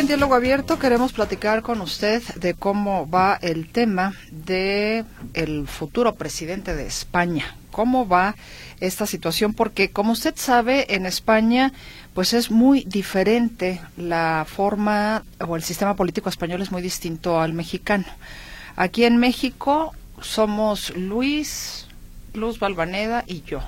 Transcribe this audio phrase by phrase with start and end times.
[0.00, 5.04] en Diálogo Abierto queremos platicar con usted de cómo va el tema de
[5.34, 7.54] el futuro presidente de España.
[7.70, 8.34] ¿Cómo va
[8.80, 9.52] esta situación?
[9.52, 11.74] Porque como usted sabe, en España
[12.14, 17.52] pues es muy diferente la forma o el sistema político español es muy distinto al
[17.52, 18.06] mexicano.
[18.76, 21.88] Aquí en México somos Luis,
[22.32, 23.60] Luz Balvaneda y yo.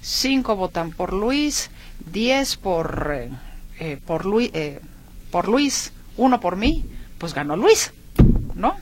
[0.00, 1.70] Cinco votan por Luis,
[2.10, 3.30] diez por, eh,
[3.78, 4.50] eh, por Luis.
[4.54, 4.80] Eh,
[5.36, 6.82] por Luis, uno por mí,
[7.18, 7.92] pues ganó Luis,
[8.54, 8.74] ¿no?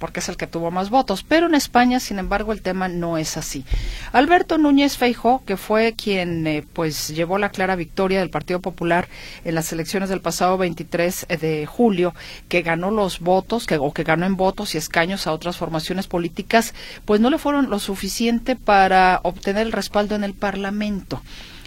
[0.00, 1.22] porque es el que tuvo más votos.
[1.22, 3.64] Pero en España, sin embargo, el tema no es así.
[4.12, 9.06] Alberto Núñez Feijó, que fue quien eh, pues llevó la clara victoria del Partido Popular
[9.44, 12.12] en las elecciones del pasado 23 de julio,
[12.48, 16.08] que ganó los votos, que, o que ganó en votos y escaños a otras formaciones
[16.08, 21.22] políticas, pues no le fueron lo suficiente para obtener el respaldo en el Parlamento.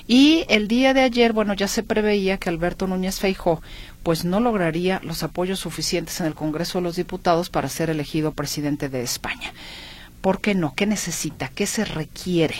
[0.07, 3.61] Y el día de ayer, bueno, ya se preveía que Alberto Núñez Feijó
[4.03, 8.31] pues no lograría los apoyos suficientes en el Congreso de los Diputados para ser elegido
[8.31, 9.53] presidente de España.
[10.21, 10.73] ¿Por qué no?
[10.75, 11.49] ¿Qué necesita?
[11.49, 12.55] ¿Qué se requiere?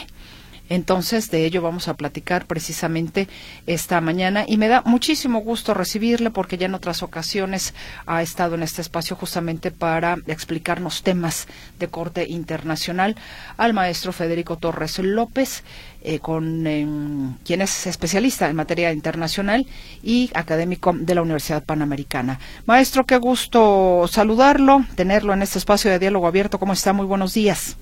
[0.70, 3.28] Entonces, de ello vamos a platicar precisamente
[3.66, 7.74] esta mañana y me da muchísimo gusto recibirle porque ya en otras ocasiones
[8.06, 11.48] ha estado en este espacio justamente para explicarnos temas
[11.80, 13.16] de corte internacional
[13.58, 15.64] al maestro Federico Torres López,
[16.02, 19.66] eh, con em, quien es especialista en materia internacional
[20.04, 22.40] y académico de la Universidad Panamericana.
[22.66, 26.60] Maestro, qué gusto saludarlo, tenerlo en este espacio de diálogo abierto.
[26.60, 26.94] ¿Cómo está?
[26.94, 27.78] Muy buenos días.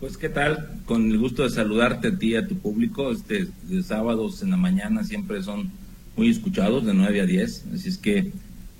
[0.00, 3.10] Pues qué tal, con el gusto de saludarte a ti y a tu público.
[3.12, 5.70] Este de sábados en la mañana siempre son
[6.16, 8.32] muy escuchados de 9 a 10, así es que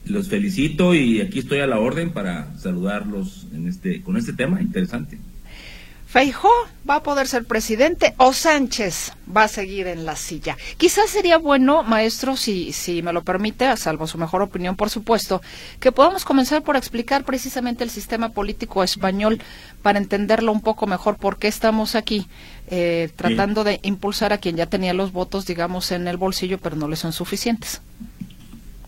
[0.06, 4.62] los felicito y aquí estoy a la orden para saludarlos en este con este tema
[4.62, 5.18] interesante.
[6.10, 6.50] Feijó
[6.88, 10.56] va a poder ser presidente o Sánchez va a seguir en la silla.
[10.76, 14.90] Quizás sería bueno, maestro, si, si me lo permite, a salvo su mejor opinión, por
[14.90, 15.40] supuesto,
[15.78, 19.40] que podamos comenzar por explicar precisamente el sistema político español
[19.82, 22.26] para entenderlo un poco mejor, por qué estamos aquí
[22.72, 26.74] eh, tratando de impulsar a quien ya tenía los votos, digamos, en el bolsillo, pero
[26.74, 27.82] no le son suficientes.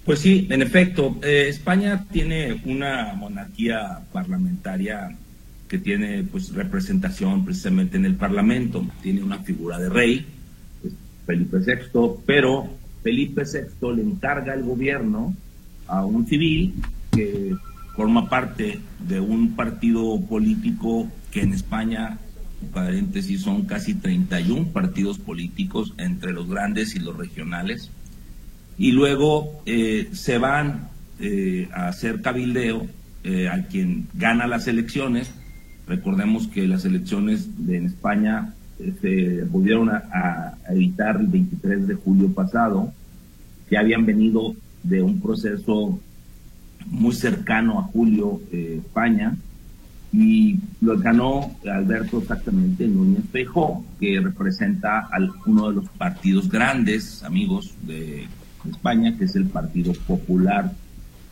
[0.04, 5.16] Pues sí, en efecto, eh, España tiene una monarquía parlamentaria
[5.72, 8.84] que tiene pues representación precisamente en el Parlamento.
[9.02, 10.26] Tiene una figura de rey,
[11.24, 12.68] Felipe VI, pero
[13.02, 15.34] Felipe VI le encarga el gobierno
[15.86, 16.74] a un civil
[17.10, 17.56] que
[17.96, 22.18] forma parte de un partido político que en España,
[22.74, 27.90] paréntesis, son casi 31 partidos políticos entre los grandes y los regionales.
[28.76, 32.86] Y luego eh, se van eh, a hacer cabildeo
[33.24, 35.32] eh, a quien gana las elecciones
[35.86, 42.32] Recordemos que las elecciones en España eh, se volvieron a, evitar el 23 de julio
[42.32, 42.92] pasado,
[43.68, 45.98] que habían venido de un proceso
[46.86, 49.36] muy cercano a julio eh, España,
[50.12, 57.22] y lo ganó Alberto exactamente Núñez Feijó, que representa a uno de los partidos grandes,
[57.22, 58.26] amigos de
[58.70, 60.72] España, que es el Partido Popular,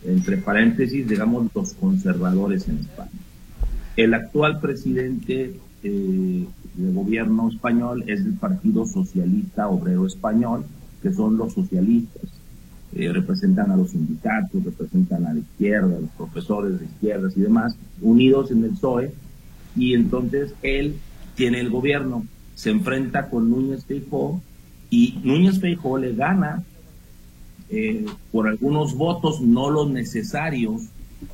[0.03, 3.11] entre paréntesis, digamos, los conservadores en España.
[4.01, 5.53] El actual presidente
[5.83, 10.65] eh, del gobierno español es del Partido Socialista Obrero Español,
[11.03, 12.23] que son los socialistas.
[12.95, 17.41] Eh, representan a los sindicatos, representan a la izquierda, a los profesores de izquierdas y
[17.41, 19.13] demás, unidos en el PSOE,
[19.75, 20.95] y entonces él
[21.35, 22.25] tiene el gobierno,
[22.55, 24.41] se enfrenta con Núñez Feijó,
[24.89, 26.63] y Núñez Feijó le gana
[27.69, 30.89] eh, por algunos votos, no los necesarios,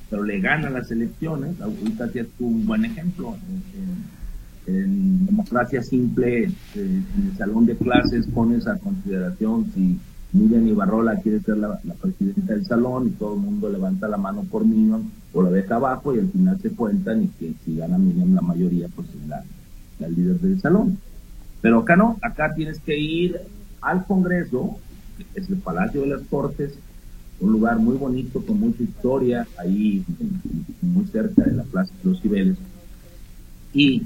[0.09, 1.59] pero le gana las elecciones.
[1.61, 3.35] Ahorita es un buen ejemplo.
[4.65, 9.97] En, democracia simple, eh, en el salón de clases pones a consideración si
[10.33, 14.43] Miriam Ibarrola quiere ser la, presidenta del salón y todo el mundo levanta la mano
[14.43, 17.97] por Miriam o la deja abajo y al final se cuentan y que si gana
[17.97, 19.41] Miriam la mayoría, pues es la,
[19.99, 20.97] la líder del salón.
[21.61, 23.39] Pero acá no, acá tienes que ir
[23.81, 24.77] al Congreso,
[25.17, 26.77] que es el Palacio de las Cortes,
[27.39, 30.03] un lugar muy bonito, con mucha historia, ahí
[30.81, 32.57] muy cerca de la Plaza de los Cibeles.
[33.73, 34.03] Y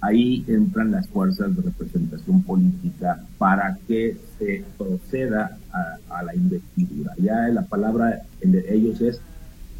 [0.00, 7.14] ahí entran las fuerzas de representación política para que se proceda a, la investidura.
[7.18, 9.20] Ya la palabra de ellos es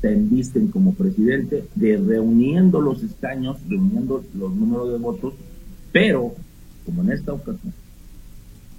[0.01, 5.35] se envisten como presidente, de reuniendo los escaños, reuniendo los números de votos,
[5.93, 6.33] Pero,
[6.87, 7.75] como en esta ocasión,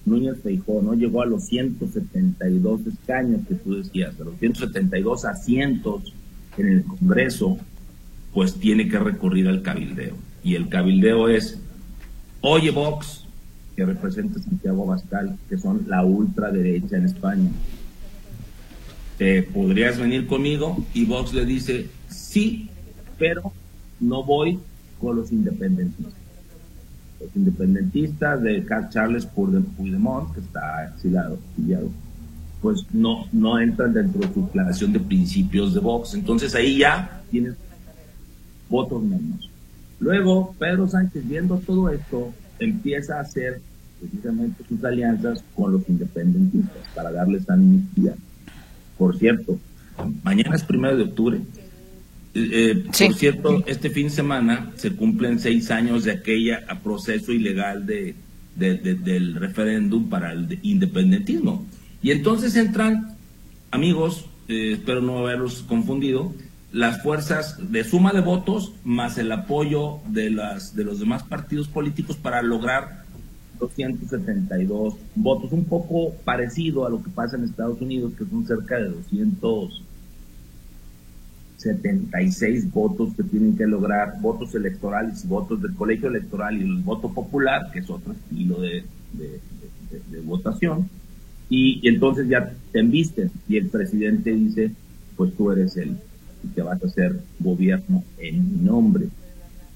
[0.06, 6.14] Núñez Feijó no llegó a los 172 escaños que tú decías, a los 172 asientos
[6.58, 7.58] en el Congreso,
[8.34, 10.16] pues tiene que recurrir al cabildeo.
[10.44, 11.60] Y el cabildeo es,
[12.42, 13.26] oye Vox,
[13.76, 17.52] que representa Santiago Bascal, que son la ultraderecha en España.
[19.54, 20.84] ¿Podrías venir conmigo?
[20.96, 22.70] Y Vox le dice, sí,
[23.20, 23.54] pero
[24.00, 24.58] no voy
[25.00, 26.21] con los independentistas.
[27.22, 31.38] Los independentistas de Charles Puigdemont, que está exilado,
[32.62, 36.14] pues no, no entran dentro de su declaración de principios de Vox.
[36.14, 37.56] Entonces ahí ya tienes
[38.70, 39.50] votos menos.
[40.00, 43.62] Luego, Pedro Sánchez, viendo todo esto, empieza a hacer
[44.00, 48.16] precisamente sus alianzas con los independentistas para darles amnistía.
[48.98, 49.60] Por cierto,
[50.24, 51.42] mañana es primero de octubre.
[52.34, 57.86] Eh, por cierto, este fin de semana se cumplen seis años de aquella proceso ilegal
[57.86, 58.16] de,
[58.56, 61.66] del referéndum para el independentismo.
[62.02, 63.16] Y entonces entran,
[63.70, 66.34] amigos, eh, espero no haberlos confundido,
[66.72, 71.68] las fuerzas de suma de votos más el apoyo de, las, de los demás partidos
[71.68, 73.04] políticos para lograr
[73.60, 78.78] 272 votos, un poco parecido a lo que pasa en Estados Unidos, que son cerca
[78.78, 78.90] de
[81.64, 87.14] 276 votos que tienen que lograr, votos electorales votos del colegio electoral y el voto
[87.14, 88.84] popular, que es otro estilo de,
[90.24, 90.90] votación,
[91.50, 94.72] y, entonces ya te embisten y el presidente dice,
[95.18, 95.98] pues tú eres el
[96.56, 99.10] que vas a hacer gobierno en mi nombre.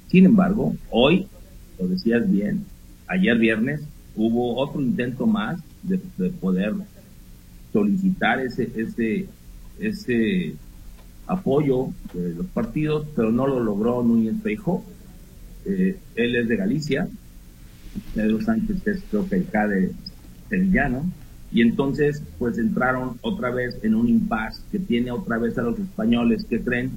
[0.08, 1.28] Sin embargo, hoy,
[1.78, 2.66] lo decías bien,
[3.08, 3.82] ayer viernes
[4.16, 5.98] hubo otro intento más de,
[6.30, 6.74] poder
[7.74, 9.28] solicitar ese, ese,
[9.78, 10.56] ese
[11.28, 14.84] apoyo de los partidos, pero no lo logró Núñez Feijóo.
[15.66, 17.08] Eh, él es de Galicia,
[18.14, 19.92] Pedro Sánchez es creo que el de
[20.50, 21.06] sevillano,
[21.52, 25.80] y entonces pues entraron otra vez en un impasse que tiene otra vez a los
[25.80, 26.92] españoles que creen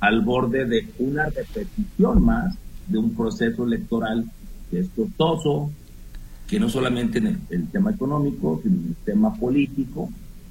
[0.00, 2.54] al borde de una repetición más
[2.88, 4.24] de un proceso electoral
[4.70, 5.70] que es costoso,
[6.46, 10.10] que no solamente en el, tema económico, sino en el tema político,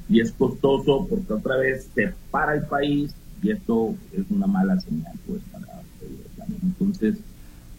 [0.09, 4.79] y es costoso porque otra vez se para el país y esto es una mala
[4.79, 5.67] señal pues para
[6.63, 7.17] entonces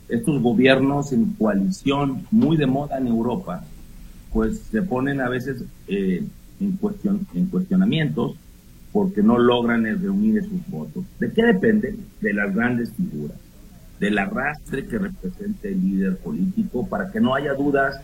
[0.09, 3.65] estos gobiernos en coalición muy de moda en Europa
[4.33, 6.23] pues se ponen a veces eh,
[6.61, 8.37] en, cuestión, en cuestionamientos
[8.93, 11.05] porque no logran reunir esos votos.
[11.19, 11.97] ¿De qué depende?
[12.21, 13.37] De las grandes figuras,
[13.99, 18.01] del arrastre que representa el líder político, para que no haya dudas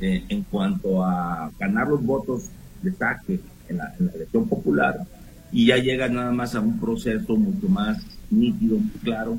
[0.00, 2.48] eh, en cuanto a ganar los votos
[2.82, 5.06] de saque en la, elección popular
[5.52, 9.38] y ya llega nada más a un proceso mucho más nítido, claro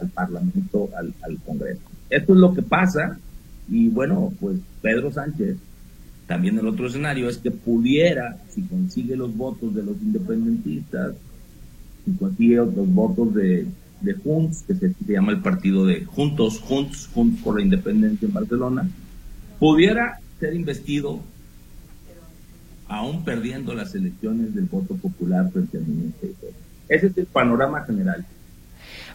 [0.00, 1.80] al Parlamento, al, Congreso.
[2.10, 3.18] Esto es lo que pasa
[3.68, 5.56] y bueno, pues Pedro Sánchez,
[6.26, 11.14] también el otro escenario es que pudiera, si consigue los votos de los independentistas,
[12.04, 13.66] si consigue los votos de,
[14.00, 18.34] de Junts, que se, llama el partido de Juntos, Junts, Juntos por la Independencia en
[18.34, 18.88] Barcelona,
[19.58, 21.20] pudiera ser investido
[22.88, 26.28] aún perdiendo las elecciones del voto popular frente al ministro.
[26.88, 28.24] Ese es el panorama general.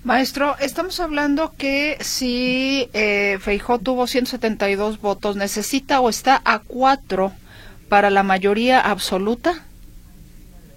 [0.04, 7.34] Maestro, estamos hablando que si eh, Feijó tuvo 172 votos, ¿necesita o está a cuatro
[7.90, 9.66] para la mayoría absoluta?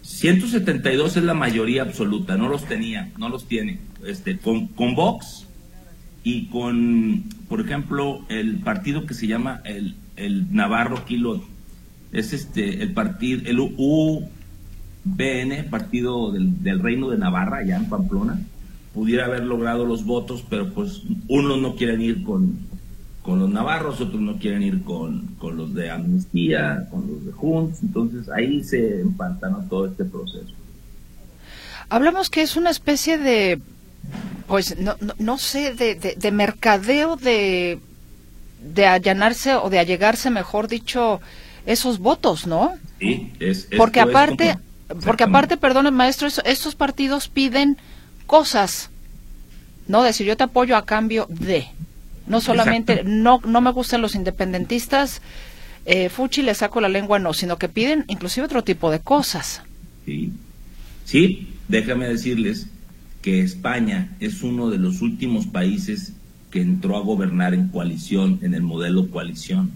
[0.02, 3.78] 172 es la mayoría absoluta, no los tenía, no los tiene.
[4.04, 5.46] Este, con, con Vox
[6.24, 11.44] y con, por ejemplo, el partido que se llama el, el Navarro Kilo,
[12.12, 14.30] es este, el partido, el UBN,
[15.70, 18.40] Partido del, del Reino de Navarra, allá en Pamplona.
[18.94, 22.58] Pudiera haber logrado los votos, pero pues unos no quieren ir con,
[23.22, 27.32] con los navarros, otros no quieren ir con, con los de Amnistía, con los de
[27.32, 30.52] Junts, entonces ahí se empantanó todo este proceso.
[31.88, 33.60] Hablamos que es una especie de,
[34.46, 37.78] pues no, no, sé, de, de, mercadeo de,
[38.62, 41.20] de allanarse o de allegarse, mejor dicho,
[41.66, 42.72] esos votos, ¿no?
[42.98, 44.56] Sí, es, porque aparte,
[45.04, 47.76] porque aparte, perdón, maestro, estos partidos piden
[48.26, 48.90] cosas,
[49.88, 51.66] no decir yo te apoyo a cambio de,
[52.26, 55.20] no solamente no no me gustan los independentistas,
[55.84, 59.62] eh, Fuchi le saco la lengua no, sino que piden inclusive otro tipo de cosas.
[60.06, 60.32] Sí,
[61.04, 62.68] sí, déjame decirles
[63.20, 66.12] que España es uno de los últimos países
[66.50, 69.70] que entró a gobernar en coalición, en el modelo coalición.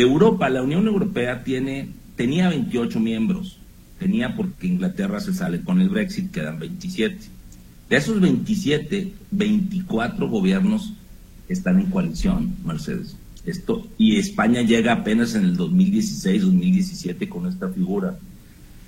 [0.00, 3.58] Europa, la Unión Europea tiene, tenía 28 miembros,
[3.98, 7.18] tenía porque Inglaterra se sale con el Brexit, quedan 27.
[7.88, 10.92] De esos 27, 24 gobiernos
[11.48, 13.16] están en coalición, Mercedes.
[13.46, 18.18] Esto, y España llega apenas en el 2016-2017 con esta figura.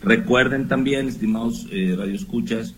[0.03, 2.75] Recuerden también, estimados eh, radioescuchas,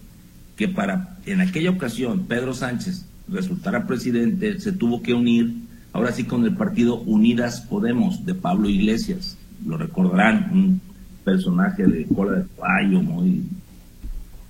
[0.56, 5.52] que para en aquella ocasión Pedro Sánchez resultara presidente, se tuvo que unir,
[5.92, 9.36] ahora sí, con el partido Unidas Podemos de Pablo Iglesias.
[9.66, 10.80] Lo recordarán, un
[11.24, 13.44] personaje de cola de caballo, muy,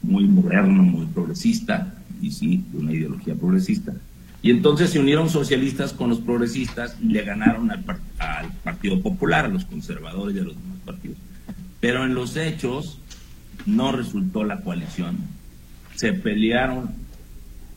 [0.03, 3.93] muy moderno, muy progresista, y sí, de una ideología progresista.
[4.43, 7.85] Y entonces se unieron socialistas con los progresistas y le ganaron al,
[8.19, 11.19] al Partido Popular, a los conservadores y a los demás partidos.
[11.81, 12.99] Pero en los hechos
[13.67, 15.19] no resultó la coalición.
[15.95, 17.02] Se pelearon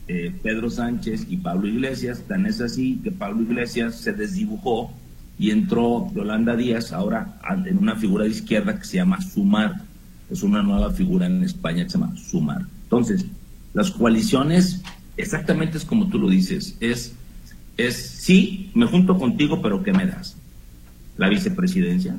[0.08, 4.92] eh, Pedro Sánchez y Pablo Iglesias, tan es así que Pablo Iglesias se desdibujó
[5.38, 9.82] y entró Yolanda Díaz ahora en una figura de izquierda que se llama Sumar.
[10.30, 12.62] Es una nueva figura en España que se llama Sumar.
[12.84, 13.26] Entonces,
[13.74, 14.82] las coaliciones,
[15.16, 17.14] exactamente es como tú lo dices, es,
[17.76, 20.36] es sí, me junto contigo, pero ¿qué me das?
[21.18, 22.16] La vicepresidencia,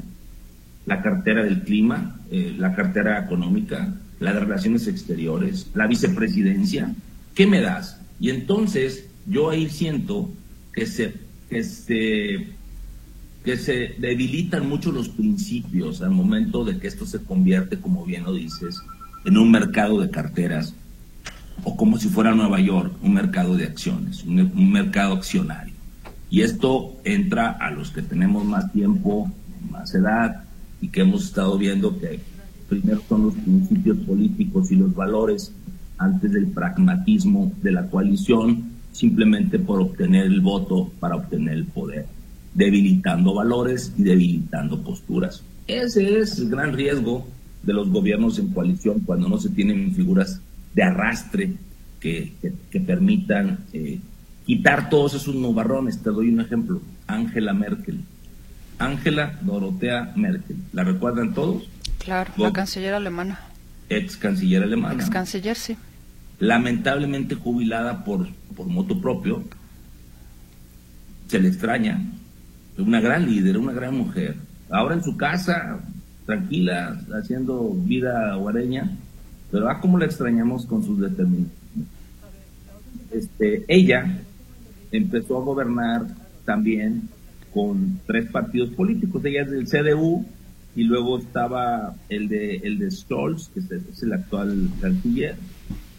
[0.86, 6.94] la cartera del clima, eh, la cartera económica, la de relaciones exteriores, la vicepresidencia,
[7.38, 8.02] ¿qué me das?
[8.20, 10.28] Y entonces yo ahí siento
[10.74, 11.14] que se,
[11.48, 12.58] que
[13.46, 18.24] que se debilitan mucho los principios al momento de que esto se convierte, como bien
[18.24, 18.82] lo dices,
[19.24, 20.74] en un mercado de carteras
[21.64, 25.76] o como si fuera Nueva York, un mercado de acciones, un, mercado accionario.
[26.30, 29.32] Y esto entra a los que tenemos más tiempo,
[29.72, 30.44] más edad
[30.82, 32.20] y que hemos estado viendo que
[32.68, 35.54] primero son los principios políticos y los valores
[35.98, 42.06] antes del pragmatismo de la coalición, simplemente por obtener el voto para obtener el poder
[42.58, 45.44] debilitando valores y debilitando posturas.
[45.68, 47.28] Ese es el gran riesgo
[47.62, 50.42] de los gobiernos en coalición cuando no se tienen figuras
[50.74, 51.54] de arrastre
[52.00, 52.34] que,
[52.86, 54.00] permitan eh,
[54.46, 56.02] quitar todos esos nubarrones.
[56.02, 58.00] Te doy un ejemplo, Angela Merkel.
[58.80, 60.58] Ángela Dorotea Merkel.
[60.74, 61.70] ¿La recuerdan todos?
[62.00, 63.40] Claro, la canciller alemana.
[63.90, 64.96] Ex canciller alemana.
[64.96, 65.78] Ex canciller, sí.
[66.40, 69.44] Lamentablemente jubilada por, por moto propio.
[71.28, 72.02] Se le extraña,
[72.78, 74.36] una gran líder, una gran mujer.
[74.70, 75.80] Ahora en su casa,
[76.26, 78.92] tranquila, haciendo vida hogareña,
[79.52, 81.58] pero ah, como la extrañamos con sus determinaciones.
[83.12, 84.20] Este, ella
[84.92, 86.08] empezó a gobernar
[86.46, 87.10] también
[87.54, 89.24] con tres partidos políticos.
[89.26, 90.26] Ella es del CDU
[90.76, 95.36] y luego estaba el de el de Stolz, que es el actual canciller.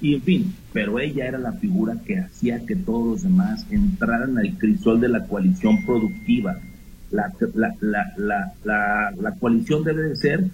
[0.00, 4.38] Y en fin, pero ella era la figura que hacía que todos los demás entraran
[4.38, 6.58] al crisol de la coalición productiva
[7.10, 8.12] la, la,
[8.64, 10.44] la, la, coalición debe de ser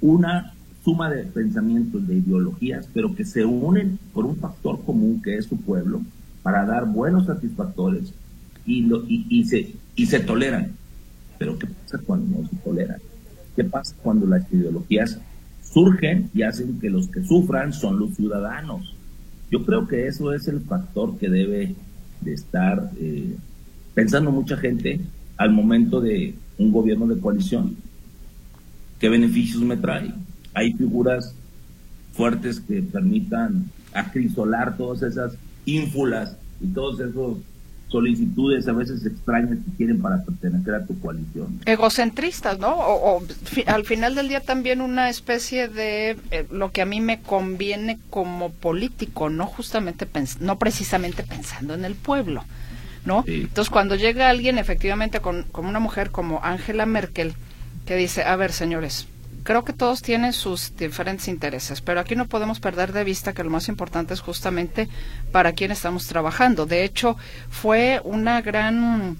[0.00, 0.52] una
[0.84, 5.46] suma de pensamientos, de ideologías, pero que se unen por un factor común que es
[5.46, 6.02] su pueblo,
[6.42, 8.12] para dar buenos satisfactores
[8.64, 10.72] y, lo, y, y, se, y se toleran.
[11.38, 12.98] Pero ¿qué pasa cuando no se toleran?
[13.54, 15.18] ¿Qué pasa cuando las ideologías
[15.72, 18.94] surgen y hacen que los que sufran son los ciudadanos?
[19.50, 21.74] Yo creo que eso es el factor que debe
[22.20, 23.36] de estar eh,
[23.94, 25.00] pensando mucha gente
[25.36, 27.76] al momento de un gobierno de coalición?
[28.98, 30.12] ¿Qué beneficios me trae?
[30.52, 31.34] Hay figuras
[32.12, 35.32] fuertes que permitan acrisolar todas esas
[35.64, 37.14] ínfulas y todas esas
[37.90, 41.60] solicitudes a veces extrañas que quieren para pertenecer a tu coalición.
[41.66, 42.74] Egocentristas, ¿no?
[42.76, 43.22] O,
[43.66, 47.98] al final del día también una especie de eh, lo que a mí me conviene
[48.10, 50.06] como político, no justamente
[50.40, 52.44] no precisamente pensando en el pueblo.
[53.04, 53.24] ¿no?
[53.26, 57.34] Entonces, cuando llega alguien efectivamente con, una mujer como Angela Merkel,
[57.86, 59.08] que dice, a ver, señores,
[59.42, 63.44] creo que todos tienen sus diferentes intereses, pero aquí no podemos perder de vista que
[63.44, 64.88] lo más importante es justamente
[65.32, 66.66] para quién estamos trabajando.
[66.66, 67.16] De hecho,
[67.48, 69.18] fue una gran,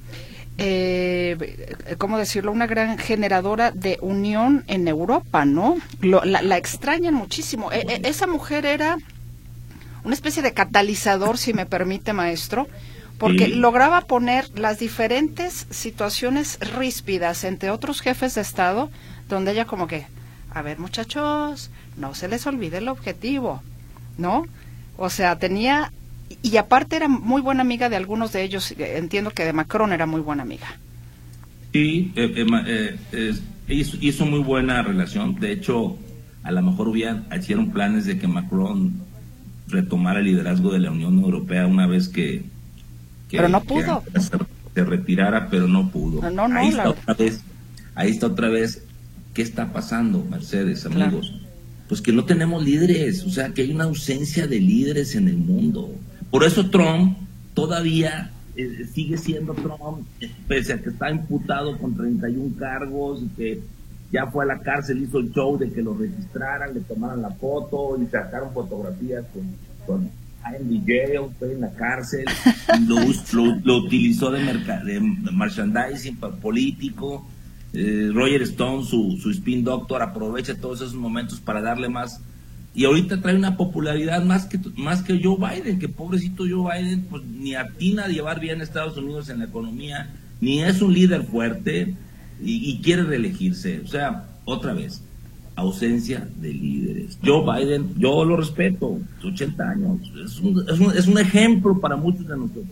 [0.59, 2.53] eh, ¿cómo decirlo?
[2.53, 5.77] Una gran generadora de unión en Europa, ¿no?
[6.01, 7.73] la, la, extrañan muchísimo.
[7.73, 8.99] E, e, esa mujer era
[10.05, 12.69] una especie de catalizador, si me permite, maestro,
[13.19, 18.91] porque lograba poner las diferentes situaciones ríspidas entre otros jefes de Estado,
[19.31, 20.07] donde ella como que,
[20.51, 23.63] a ver muchachos, no se les olvide el objetivo,
[24.19, 24.47] ¿no?
[24.97, 25.93] O sea, tenía,
[26.43, 30.07] y aparte era muy buena amiga de algunos de ellos, entiendo que de Macron era
[30.07, 30.67] muy buena amiga.
[31.73, 33.35] Sí, eh, eh,
[33.69, 35.97] hizo, muy buena relación, de hecho,
[36.43, 38.93] a lo mejor hubieran, hicieron planes de que Macron
[39.69, 42.45] retomara el liderazgo de la Unión Europea una vez que
[43.31, 44.03] pero no pudo.
[44.75, 46.21] se, retirara, pero no pudo.
[46.53, 47.45] ahí está otra vez,
[47.95, 48.83] ahí está otra vez,
[49.35, 51.35] ¿qué está pasando, Mercedes, amigos?
[51.89, 55.37] Pues que no tenemos líderes, o sea, que hay una ausencia de líderes en el
[55.37, 55.93] mundo.
[56.31, 57.19] Por eso Trump
[57.55, 60.07] todavía eh, sigue siendo Trump,
[60.47, 63.61] pese a que está imputado con 31 cargos y que
[64.13, 67.31] ya fue a la cárcel, hizo el show de que lo registraran, le tomaran la
[67.31, 69.45] foto y sacaron fotografías con,
[69.87, 70.11] con
[70.43, 70.83] jail,
[71.33, 72.25] estoy en la cárcel,
[72.87, 72.97] lo,
[73.65, 75.01] lo, utilizó de, de
[75.33, 77.27] merchandising político.
[77.73, 82.21] Eh, Roger Stone, su, su spin doctor, aprovecha todos esos momentos para darle más
[82.75, 87.03] y ahorita trae una popularidad más que más que Joe Biden, que pobrecito Joe Biden
[87.11, 90.11] pues ni atina a llevar bien a Estados Unidos en la economía,
[90.41, 91.95] ni es un líder fuerte
[92.43, 93.81] y, quiere reelegirse.
[93.81, 95.03] O sea, otra vez,
[95.57, 97.19] ausencia de líderes.
[97.23, 101.97] Joe Biden, yo lo respeto, 80 años, es un, es un, es un ejemplo para
[101.97, 102.67] muchos de nosotros.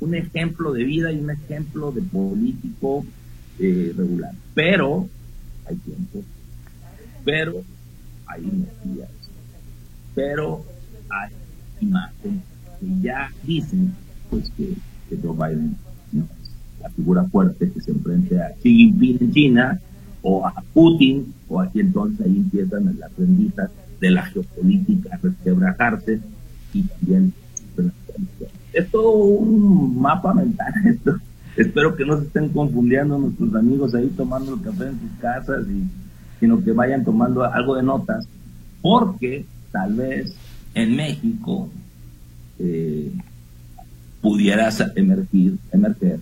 [0.00, 3.04] Un ejemplo de vida y un ejemplo de político
[3.58, 4.32] eh, regular.
[4.54, 5.08] Pero,
[5.66, 6.22] hay tiempo.
[7.24, 7.62] Pero
[8.26, 9.10] hay energías,
[10.14, 10.64] pero
[11.08, 11.30] hay
[11.80, 12.42] imágenes
[12.80, 13.94] que ya dicen
[14.30, 14.74] pues que,
[15.22, 15.76] Joe Biden
[16.12, 16.50] no es
[16.82, 19.80] la figura fuerte que se enfrente a Xi Jinping en China
[20.22, 23.70] o a Putin o aquí entonces ahí empiezan las renditas
[24.00, 26.20] de la geopolítica a resquebrajarse
[26.74, 27.32] y también
[28.72, 31.18] es todo un mapa mental esto.
[31.56, 35.66] Espero que no se estén confundiendo nuestros amigos ahí tomando el café en sus casas
[35.68, 35.84] y
[36.38, 38.28] sino que vayan tomando algo de notas,
[38.82, 40.34] porque tal vez
[40.74, 41.70] en México
[42.58, 43.10] eh,
[44.20, 46.20] pudiera emergir, emerger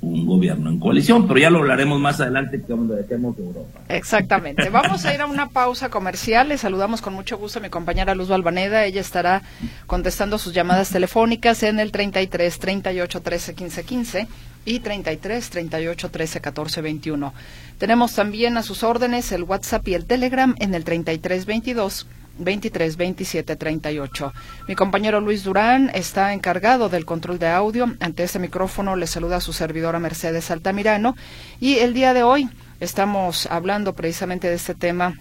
[0.00, 3.82] un gobierno en coalición, pero ya lo hablaremos más adelante cuando dejemos Europa.
[3.88, 4.68] Exactamente.
[4.68, 6.48] Vamos a ir a una pausa comercial.
[6.48, 8.84] Le saludamos con mucho gusto a mi compañera Luz Balvaneda.
[8.84, 9.42] Ella estará
[9.86, 14.28] contestando sus llamadas telefónicas en el 33 38 13 15 15
[14.64, 17.34] y 33 38 13 14 21.
[17.78, 22.06] Tenemos también a sus órdenes el WhatsApp y el Telegram en el 33 22
[22.38, 24.32] 23 27 38.
[24.68, 27.92] Mi compañero Luis Durán está encargado del control de audio.
[28.00, 31.16] Ante este micrófono le saluda a su servidora Mercedes Altamirano
[31.60, 32.48] y el día de hoy
[32.80, 35.14] estamos hablando precisamente de este tema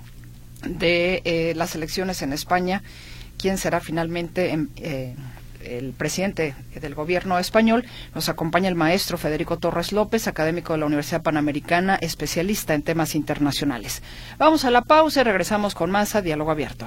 [0.65, 2.84] de eh, las elecciones en España.
[3.38, 5.15] ¿Quién será finalmente en, eh,
[5.65, 7.86] el presidente del gobierno español.
[8.15, 13.15] Nos acompaña el maestro Federico Torres López, académico de la Universidad Panamericana, especialista en temas
[13.15, 14.02] internacionales.
[14.38, 16.86] Vamos a la pausa y regresamos con más a Diálogo Abierto.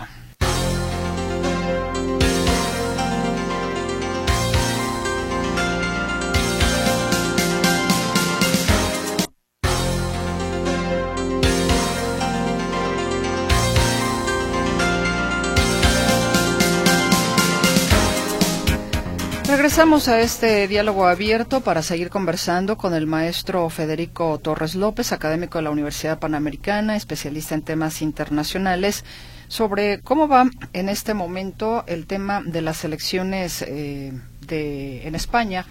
[19.64, 25.56] Regresamos a este diálogo abierto para seguir conversando con el maestro Federico Torres López, académico
[25.56, 29.06] de la Universidad Panamericana, especialista en temas internacionales,
[29.48, 34.12] sobre cómo va en este momento el tema de las elecciones eh,
[34.46, 35.64] de, en España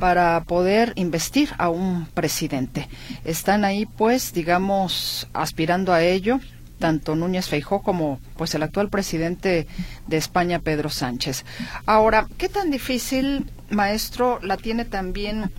[0.00, 2.88] para poder investir a un presidente.
[3.24, 6.40] Están ahí, pues, digamos, aspirando a ello
[6.78, 9.66] tanto Núñez Feijó como pues el actual presidente
[10.06, 11.44] de España Pedro Sánchez.
[11.86, 15.50] Ahora, ¿qué tan difícil, maestro, la tiene también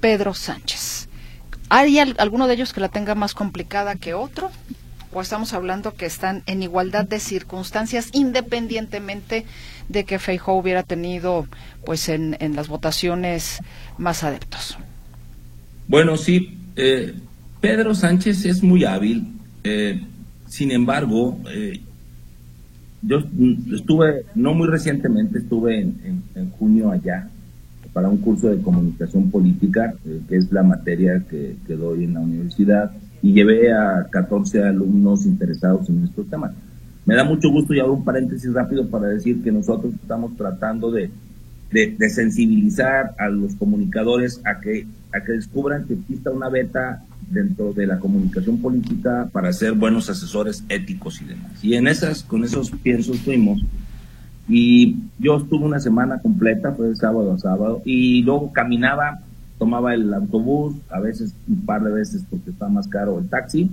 [0.00, 1.08] Pedro Sánchez?
[1.70, 4.50] ¿Hay alguno de ellos que la tenga más complicada que otro?
[5.12, 9.46] ¿O estamos hablando que están en igualdad de circunstancias independientemente
[9.88, 11.46] de que Feijó hubiera tenido
[11.84, 13.60] pues en, las votaciones
[13.96, 14.76] más adeptos?
[15.86, 17.14] Bueno, sí, eh,
[17.60, 19.26] Pedro Sánchez es muy hábil.
[19.64, 20.02] Eh,
[20.48, 21.80] sin embargo, eh,
[23.02, 23.18] yo
[23.72, 27.28] estuve, no muy recientemente, estuve en, junio allá
[27.92, 32.14] para un curso de comunicación política, eh, que es la materia que, que, doy en
[32.14, 36.52] la universidad, y llevé a 14 alumnos interesados en estos temas.
[37.06, 40.90] Me da mucho gusto y hago un paréntesis rápido para decir que nosotros estamos tratando
[40.90, 41.10] de,
[41.70, 47.02] de, de sensibilizar a los comunicadores a que, a que descubran que exista una beta
[47.30, 51.64] dentro de la comunicación política para ser buenos asesores éticos y demás.
[51.64, 53.62] Y en esas, con esos piensos fuimos.
[54.48, 59.20] Y yo estuve una semana completa, fue de sábado a sábado, y luego caminaba,
[59.58, 63.70] tomaba el autobús, a veces un par de veces porque está más caro el taxi,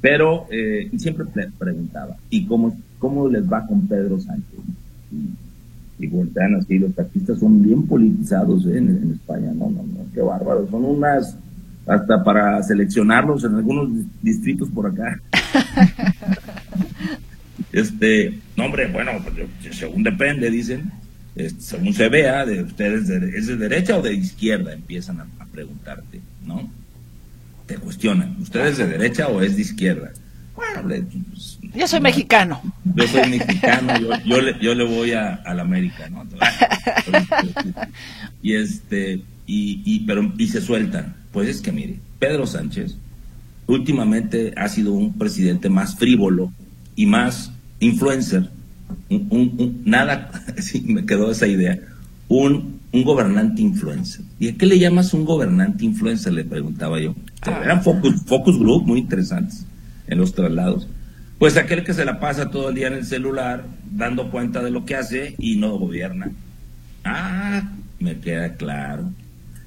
[0.00, 1.26] pero eh, y siempre
[1.58, 4.58] preguntaba, ¿y cómo, cómo les va con Pedro Sánchez?
[6.00, 8.78] Y voltean así, los taxistas son bien politizados ¿eh?
[8.78, 11.36] en, en España, no, no, no, qué bárbaro, son unas
[11.86, 13.90] hasta para seleccionarlos en algunos
[14.22, 15.20] distritos por acá.
[17.72, 20.92] este, no hombre, bueno, pues, según depende, dicen,
[21.58, 26.70] según se vea, de ustedes es de derecha o de izquierda, empiezan a, preguntarte, ¿no?
[27.66, 30.12] Te cuestionan, ¿ustedes de derecha o es de izquierda?
[30.60, 32.60] Bueno, pues, yo soy mexicano.
[32.94, 33.94] Yo soy mexicano,
[34.26, 36.26] yo, le, yo le voy a, a la América, ¿no?
[38.42, 41.16] y este, y, y, pero, y se sueltan.
[41.32, 42.96] Pues es que mire, Pedro Sánchez
[43.66, 46.52] últimamente ha sido un presidente más frívolo
[46.94, 48.50] y más influencer.
[49.84, 51.78] nada, sí, me quedó esa idea.
[52.28, 54.24] Un, un gobernante influencer.
[54.38, 56.32] ¿Y a qué le llamas un gobernante influencer?
[56.34, 57.14] Le preguntaba yo.
[57.42, 57.62] Ah.
[57.64, 59.64] Eran focus, focus group muy interesantes
[60.10, 60.86] en los traslados.
[61.38, 64.70] Pues aquel que se la pasa todo el día en el celular dando cuenta de
[64.70, 66.30] lo que hace y no gobierna.
[67.02, 69.10] Ah, me queda claro.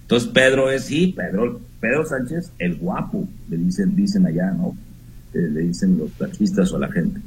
[0.01, 4.75] Entonces Pedro es, sí, Pedro, Pedro Sánchez, el guapo, le dicen, dicen allá, ¿no?
[5.33, 7.19] Eh, le dicen los taxistas o la gente.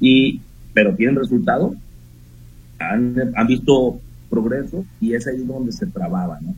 [0.00, 0.42] Y,
[0.74, 1.74] pero tienen resultado,
[2.78, 6.54] han, han visto progreso y es ahí donde se trababa, ¿no?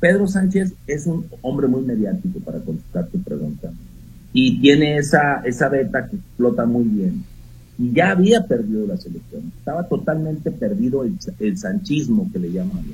[0.00, 3.72] Pedro Sánchez es un hombre muy mediático para contestar tu pregunta
[4.32, 7.24] y tiene esa, esa beta que explota muy bien.
[7.78, 12.84] Y ya había perdido la selección, estaba totalmente perdido el, el sanchismo que le llaman.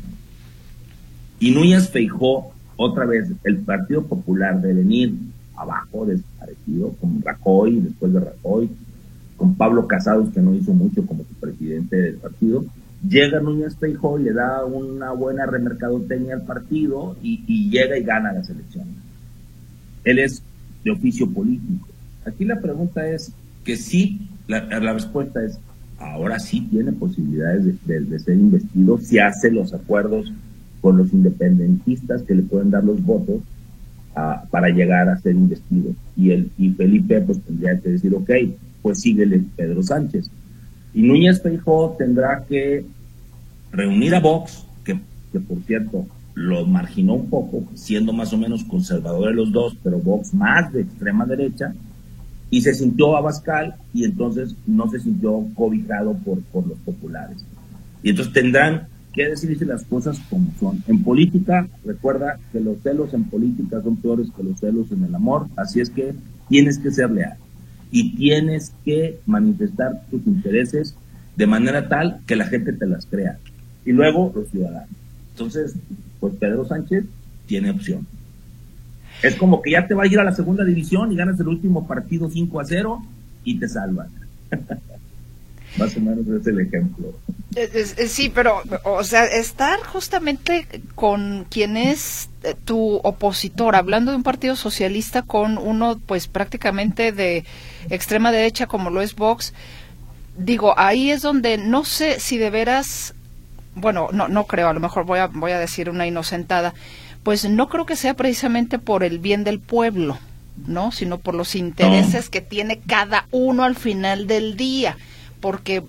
[1.40, 5.14] Y Núñez Feijó, otra vez, el Partido Popular de venir
[5.56, 8.70] abajo, desaparecido, con Rajoy, después de Rajoy,
[9.36, 12.64] con Pablo Casados, que no hizo mucho como presidente del partido,
[13.06, 18.32] llega Núñez Feijó y le da una buena remercadotecnia al partido y, llega y gana
[18.32, 18.86] la selección.
[20.04, 20.42] Él es
[20.90, 21.88] oficio político.
[22.24, 23.32] Aquí la pregunta es
[23.64, 24.60] que sí, la,
[24.92, 25.58] respuesta es,
[25.98, 30.32] ahora sí tiene posibilidades de, ser investido si hace los acuerdos
[30.80, 33.42] con los independentistas que le pueden dar los votos
[34.50, 35.94] para llegar a ser investido.
[36.16, 38.30] Y, el, y Felipe pues tendría que decir, ok,
[38.82, 40.30] pues síguele Pedro Sánchez.
[40.94, 42.84] Y Núñez Feijó tendrá que
[43.70, 44.98] reunir a Vox, que
[45.40, 46.06] por cierto
[46.38, 50.82] lo marginó un poco, siendo más o menos conservadores los dos, pero Vox más de
[50.82, 51.74] extrema derecha,
[52.48, 57.44] y se sintió Abascal y entonces no se sintió cobijado por, por los populares.
[58.04, 60.82] Y entonces tendrán que decirse las cosas como son.
[60.86, 65.14] En política, recuerda que los celos en política son peores que los celos en el
[65.14, 66.14] amor, así es que
[66.48, 67.36] tienes que ser leal
[67.90, 70.94] y tienes que manifestar tus intereses
[71.34, 73.38] de manera tal que la gente te las crea.
[73.84, 75.07] Y luego los ciudadanos.
[75.38, 75.74] Entonces,
[76.18, 77.04] pues Pedro Sánchez
[77.46, 78.06] tiene opción.
[79.22, 81.48] Es como que ya te va a ir a la segunda división y ganas el
[81.48, 83.02] último partido 5 a 0
[83.44, 84.08] y te salvan.
[85.78, 87.14] Más o menos es el ejemplo.
[88.08, 94.22] Sí, pero, o sea, estar justamente con quien es eh, tu opositor, hablando de un
[94.22, 97.44] partido socialista con uno, pues prácticamente de
[97.90, 99.52] extrema derecha como lo es Vox,
[100.36, 103.14] digo, ahí es donde no sé si de veras,
[103.80, 106.74] bueno, no, no creo, a lo mejor voy a, voy a decir una inocentada,
[107.22, 110.18] pues no creo que sea precisamente por el bien del pueblo,
[110.66, 110.92] ¿no?
[110.92, 114.96] Sino por los intereses que tiene cada uno al final del día
[115.40, 115.82] porque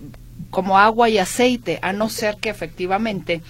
[0.49, 3.41] como agua y aceite, a no ser que efectivamente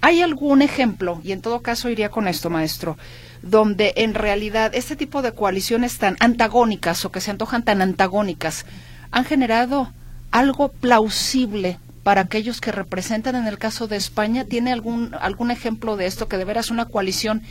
[0.00, 2.96] hay algún ejemplo, y en todo caso iría con esto, maestro,
[3.42, 8.66] donde en realidad este tipo de coaliciones tan antagónicas o que se antojan tan antagónicas
[9.10, 9.90] han generado
[10.30, 14.44] algo plausible para aquellos que representan en el caso de España?
[14.44, 17.42] ¿Tiene algún, algún ejemplo de esto que de veras una coalición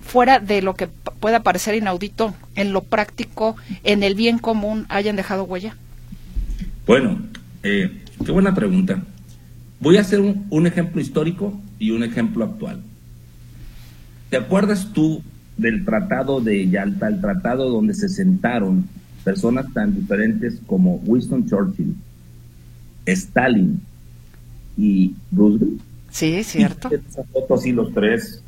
[0.00, 5.14] fuera de lo que pueda parecer inaudito en lo práctico, en el bien común, hayan
[5.14, 5.76] dejado huella?
[6.84, 7.20] Bueno,
[7.62, 9.04] eh, qué buena pregunta.
[9.78, 12.82] Voy a hacer un, ejemplo histórico y un ejemplo actual.
[14.30, 15.22] ¿Te acuerdas tú
[15.56, 18.88] del tratado de Yalta, el tratado donde se sentaron
[19.22, 21.94] personas tan diferentes como Winston Churchill,
[23.06, 23.80] Stalin
[24.76, 25.80] y Roosevelt?
[26.10, 26.90] Sí, cierto.
[26.90, 28.42] Esas fotos así los tres,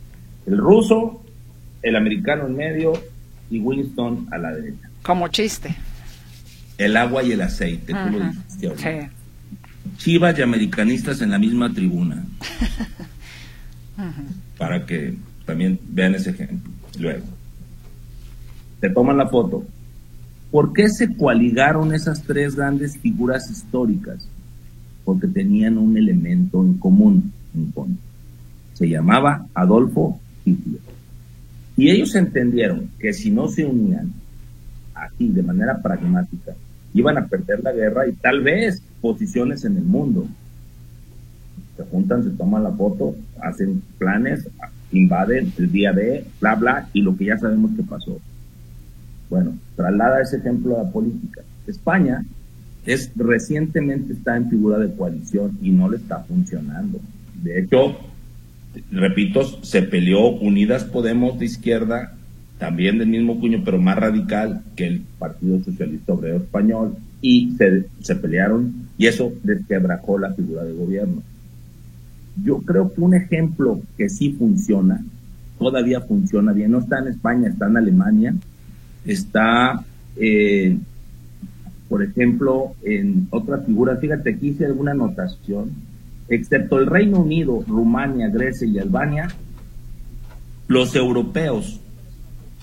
[0.47, 1.23] el ruso,
[1.83, 2.93] el americano en medio
[3.51, 4.91] y Winston a la derecha.
[5.03, 5.75] Como chiste
[6.79, 9.11] el agua y el aceite, tú lo dijiste
[9.97, 12.25] Chivas y americanistas en la misma tribuna.
[14.59, 16.71] Para que también vean ese ejemplo.
[17.01, 17.25] Luego,
[18.81, 19.67] te toman la foto.
[20.53, 24.29] ¿Por qué se coaligaron esas tres grandes figuras históricas?
[25.09, 27.73] Porque tenían un elemento en común, en
[28.75, 30.83] Se llamaba Adolfo Hitler.
[31.79, 34.13] Y ellos entendieron que si no se unían
[34.95, 36.53] aquí de manera pragmática,
[36.93, 40.27] iban a perder la guerra y tal vez posiciones en el mundo.
[41.79, 44.47] Se juntan, se toman la foto, hacen planes,
[44.93, 48.21] invaden el día de, bla, bla, y lo que ya sabemos que pasó.
[49.31, 51.41] Bueno, traslada ese ejemplo a la política.
[51.67, 52.27] España
[52.89, 56.99] es recientemente está en figura de coalición y no le está funcionando.
[57.43, 57.99] De hecho,
[58.91, 62.15] repito, se peleó Unidas Podemos de izquierda
[62.57, 67.85] también del mismo puño, pero más radical que el Partido Socialista Obrero Español, y se,
[68.01, 71.23] se pelearon, y eso desquebrajó la figura de gobierno.
[72.43, 75.05] yo creo que un ejemplo que sí funciona,
[75.59, 78.35] todavía funciona bien, no está en España, está en Alemania,
[79.05, 79.85] está,
[80.17, 80.79] eh,
[81.89, 85.73] por ejemplo, en otras figuras, fíjate, aquí hice alguna anotación,
[86.29, 89.29] excepto el Reino Unido, Rumania, Grecia y Albania,
[90.69, 91.81] los europeos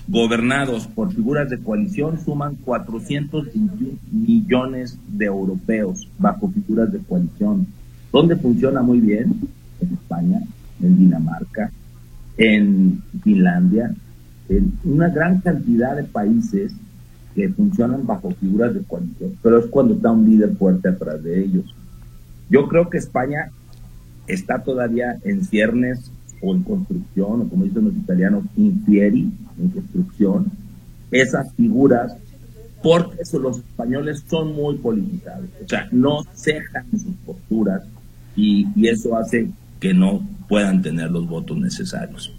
[0.06, 7.66] gobernados por figuras de coalición suman 421 millones de europeos bajo figuras de coalición,
[8.12, 9.34] donde funciona muy bien
[9.80, 10.40] en España,
[10.80, 11.72] en Dinamarca,
[12.36, 13.92] en Finlandia,
[14.48, 16.72] en una gran cantidad de países
[17.36, 21.44] que funcionan bajo figuras de coalición, pero es cuando está un líder fuerte atrás de
[21.44, 21.66] ellos.
[22.48, 23.50] Yo creo que España
[24.26, 30.50] está todavía en ciernes o en construcción, o como dicen los italianos, infieri, en construcción,
[31.10, 32.16] esas figuras,
[32.82, 37.82] porque los españoles son muy politizados, o sea, no cejan sus posturas
[38.34, 42.32] y, y eso hace que no puedan tener los votos necesarios.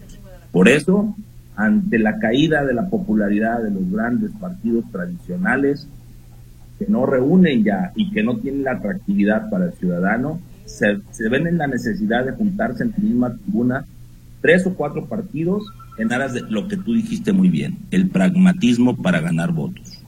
[0.52, 1.16] Por eso,
[1.58, 5.88] ante la caída de la popularidad de los grandes partidos tradicionales,
[6.78, 11.48] que no reúnen ya y que no tienen la atractividad para el ciudadano, se, ven
[11.48, 13.86] en la necesidad de juntarse en la misma tribuna
[14.42, 15.64] tres o cuatro partidos
[15.98, 20.04] en aras de lo que tú dijiste muy bien, el pragmatismo para ganar votos.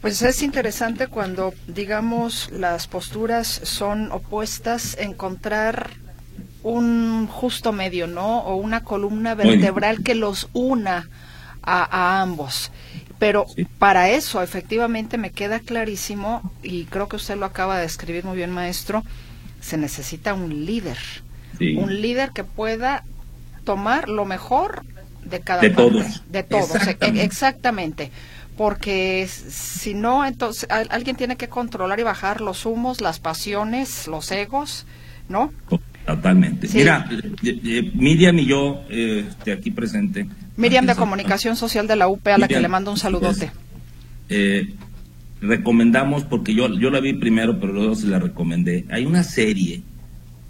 [0.00, 5.90] Pues es interesante cuando, digamos, las posturas son opuestas, encontrar
[6.62, 8.40] un justo medio, ¿no?
[8.40, 11.08] O una columna vertebral que los una
[11.62, 12.70] a, ambos.
[13.18, 13.46] Pero
[13.78, 18.36] para eso, efectivamente, me queda clarísimo, y creo que usted lo acaba de describir muy
[18.36, 19.04] bien, maestro,
[19.60, 20.98] se necesita un líder.
[21.60, 23.04] Un líder que pueda
[23.64, 24.84] tomar lo mejor
[25.24, 26.22] de cada de todos.
[26.28, 28.10] De todos, e, exactamente.
[28.56, 34.30] Porque si no, entonces alguien tiene que controlar y bajar los humos, las pasiones, los
[34.32, 34.86] egos,
[35.28, 35.52] ¿no?
[36.06, 36.68] Totalmente.
[36.74, 37.08] Mira,
[37.94, 40.26] Miriam y yo, eh, aquí presente.
[40.56, 43.50] Miriam de Comunicación Social de la UP, a la que le mando un saludote.
[44.28, 44.74] Eh,
[45.40, 48.84] recomendamos, porque yo, yo la vi primero, pero luego se la recomendé.
[48.90, 49.82] Hay una serie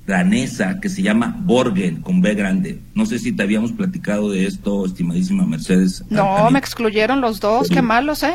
[0.06, 2.80] danesa que se llama Borgen, con B grande.
[2.94, 6.04] No sé si te habíamos platicado de esto, estimadísima Mercedes.
[6.10, 8.34] No, me excluyeron los dos, qué malos, ¿eh?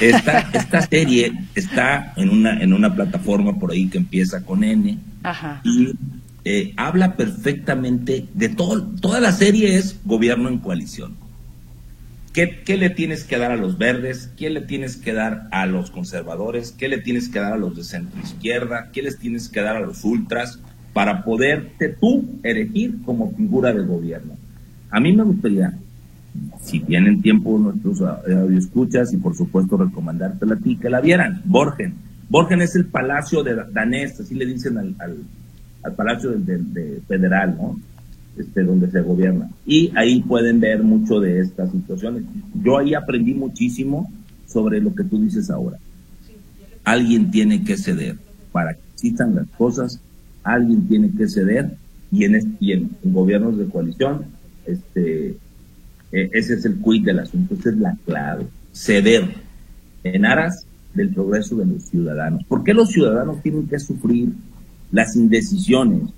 [0.00, 4.98] Esta, esta serie está en una, en una plataforma por ahí que empieza con N.
[5.22, 5.60] Ajá.
[5.64, 5.92] Y
[6.44, 8.82] eh, habla perfectamente de todo.
[9.00, 11.16] Toda la serie es gobierno en coalición.
[12.36, 14.30] ¿Qué, le tienes que dar a los verdes?
[14.36, 16.70] ¿Qué le tienes que dar a los conservadores?
[16.70, 18.90] ¿Qué le tienes que dar a los de centro izquierda?
[18.92, 20.60] ¿Qué les tienes que dar a los ultras
[20.92, 24.36] para poderte tú elegir como figura de gobierno?
[24.90, 25.78] A mí me gustaría,
[26.60, 28.02] si tienen tiempo nuestros
[28.52, 31.42] escuchas y por supuesto recomendártela a ti, que la vieran.
[31.44, 31.94] Borgen.
[32.28, 37.76] Borgen es el palacio de danés, así le dicen al, al, palacio del federal, ¿no?
[38.36, 39.50] este, donde se gobierna.
[39.64, 42.24] Y ahí pueden ver mucho de estas situaciones.
[42.54, 44.10] Yo ahí aprendí muchísimo
[44.46, 45.78] sobre lo que tú dices ahora.
[46.84, 48.16] Alguien tiene que ceder
[48.52, 50.00] para que existan las cosas,
[50.42, 51.76] alguien tiene que ceder
[52.12, 54.26] y en, y en, gobiernos de coalición,
[54.64, 55.36] este,
[56.12, 59.34] e, ese es el quid del asunto, esa es la clave, ceder
[60.04, 62.44] en aras del progreso de los ciudadanos.
[62.44, 64.30] ¿Por qué los ciudadanos tienen que sufrir
[64.92, 66.10] las indecisiones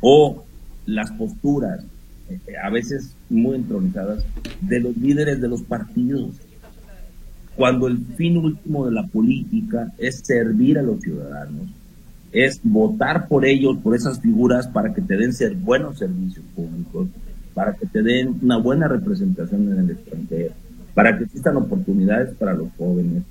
[0.00, 0.44] o
[0.86, 1.84] las posturas,
[2.28, 4.24] eh, a veces muy entronizadas,
[4.60, 6.30] de los líderes de los partidos,
[7.56, 11.68] cuando el fin último de la política es servir a los ciudadanos,
[12.32, 17.08] es votar por ellos, por esas figuras, para que te den ser buenos servicios públicos,
[17.54, 20.54] para que te den una buena representación en el extranjero,
[20.92, 23.22] para que existan oportunidades para los jóvenes.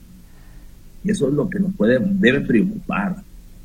[1.03, 3.17] Y eso es lo que nos puede, debe preocupar.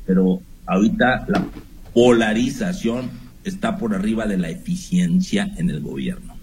[0.05, 1.45] Pero ahorita la
[1.93, 3.09] polarización
[3.43, 6.35] está por arriba de la eficiencia en el gobierno.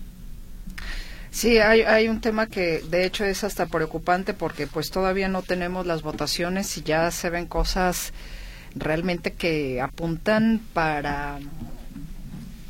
[1.31, 5.43] Sí, hay, hay un tema que de hecho es hasta preocupante porque pues todavía no
[5.43, 8.15] tenemos las votaciones y ya se ven cosas
[8.75, 11.39] realmente que apuntan para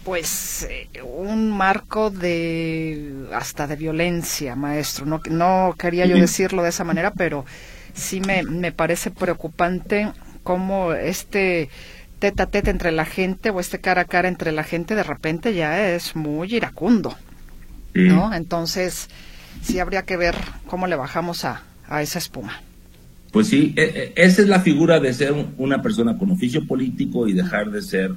[0.07, 5.05] pues eh, un marco de hasta de violencia, maestro.
[5.05, 7.45] No, no quería yo decirlo de esa manera, pero
[7.93, 10.09] sí me, me parece preocupante
[10.45, 11.71] cómo este
[12.21, 15.03] teta a teta entre la gente o este cara a cara entre la gente de
[15.03, 17.17] repente ya es muy iracundo,
[17.93, 18.33] ¿no?
[18.33, 19.09] Entonces
[19.61, 20.37] sí habría que ver
[20.69, 22.63] cómo le bajamos a, a esa espuma.
[23.33, 27.27] Pues sí, e, e, esa es la figura de ser una persona con oficio político
[27.27, 28.15] y dejar de ser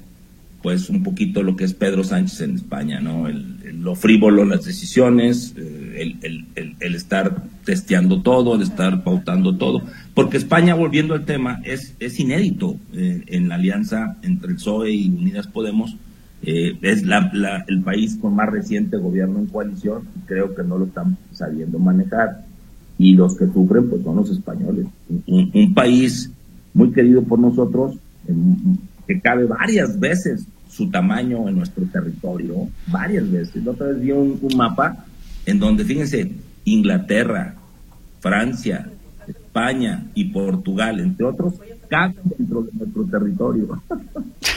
[0.61, 3.27] pues un poquito lo que es Pedro Sánchez en España, ¿no?
[3.27, 9.81] El, lo frívolo, las decisiones, eh, el, el, estar testeando todo, el estar pautando todo.
[10.13, 14.91] porque España, volviendo al tema, es, es inédito eh, en la alianza entre el PSOE
[14.91, 15.95] y Unidas Podemos.
[16.41, 20.77] Eh, es la, el país con más reciente gobierno en coalición y creo que no
[20.77, 22.45] lo están sabiendo manejar.
[22.97, 24.87] Y los que sufren, pues son los españoles.
[25.25, 26.31] Un, país
[26.73, 27.95] muy querido por nosotros,
[29.09, 33.65] que cabe varias veces su tamaño en nuestro territorio, varias veces.
[33.65, 35.03] La otra vez vi un mapa
[35.47, 36.31] en donde, fíjense,
[36.63, 37.55] Inglaterra,
[38.19, 38.87] Francia,
[39.27, 41.55] España y Portugal, entre otros,
[41.87, 43.81] caben dentro de nuestro territorio.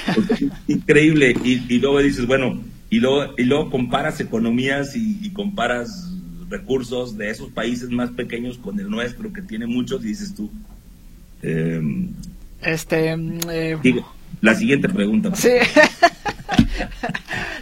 [0.68, 1.34] increíble.
[1.42, 2.60] Y, luego dices, bueno,
[2.90, 6.12] y luego, y luego comparas economías y, comparas
[6.50, 10.50] recursos de esos países más pequeños con el nuestro, que tiene muchos, y dices tú.
[11.40, 12.10] Em,
[12.60, 13.16] este.
[13.48, 13.78] Eh,
[14.40, 15.34] la siguiente pregunta.
[15.34, 15.50] Sí.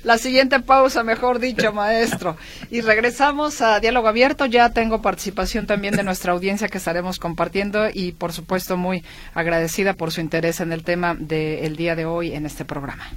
[0.04, 2.36] La siguiente pausa, mejor dicho, maestro.
[2.70, 4.46] Y regresamos a Diálogo Abierto.
[4.46, 9.04] Ya tengo participación también de nuestra audiencia que estaremos compartiendo y, por supuesto, muy
[9.34, 13.08] agradecida por su interés en el tema del día de hoy en este programa.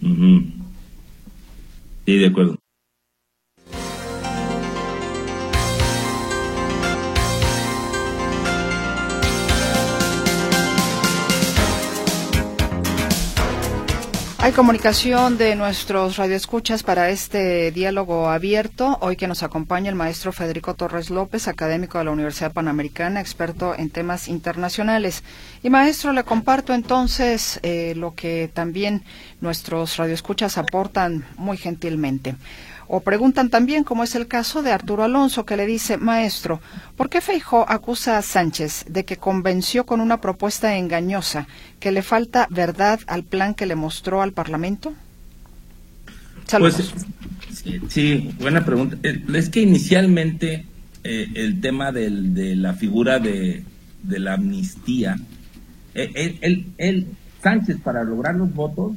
[0.00, 2.58] Sí, de acuerdo.
[14.50, 18.98] Hay comunicación de nuestros radioescuchas para este diálogo abierto.
[19.00, 23.76] Hoy que nos acompaña el maestro Federico Torres López, académico de la Universidad Panamericana, experto
[23.78, 25.22] en temas internacionales.
[25.62, 29.04] Y maestro, le comparto entonces eh, lo que también
[29.40, 32.34] nuestros radioescuchas aportan muy gentilmente.
[32.92, 36.60] O preguntan también, como es el caso de Arturo Alonso, que le dice, maestro,
[36.96, 41.46] ¿por qué Feijó acusa a Sánchez de que convenció con una propuesta engañosa,
[41.78, 44.92] que le falta verdad al plan que le mostró al Parlamento?
[46.58, 46.92] Pues,
[47.88, 48.96] sí, buena pregunta.
[49.04, 50.66] Eh, es que inicialmente
[51.04, 52.10] eh, el tema de
[52.56, 53.62] la figura de,
[54.02, 55.16] la amnistía,
[55.94, 56.64] eh,
[57.40, 58.96] Sánchez para lograr los votos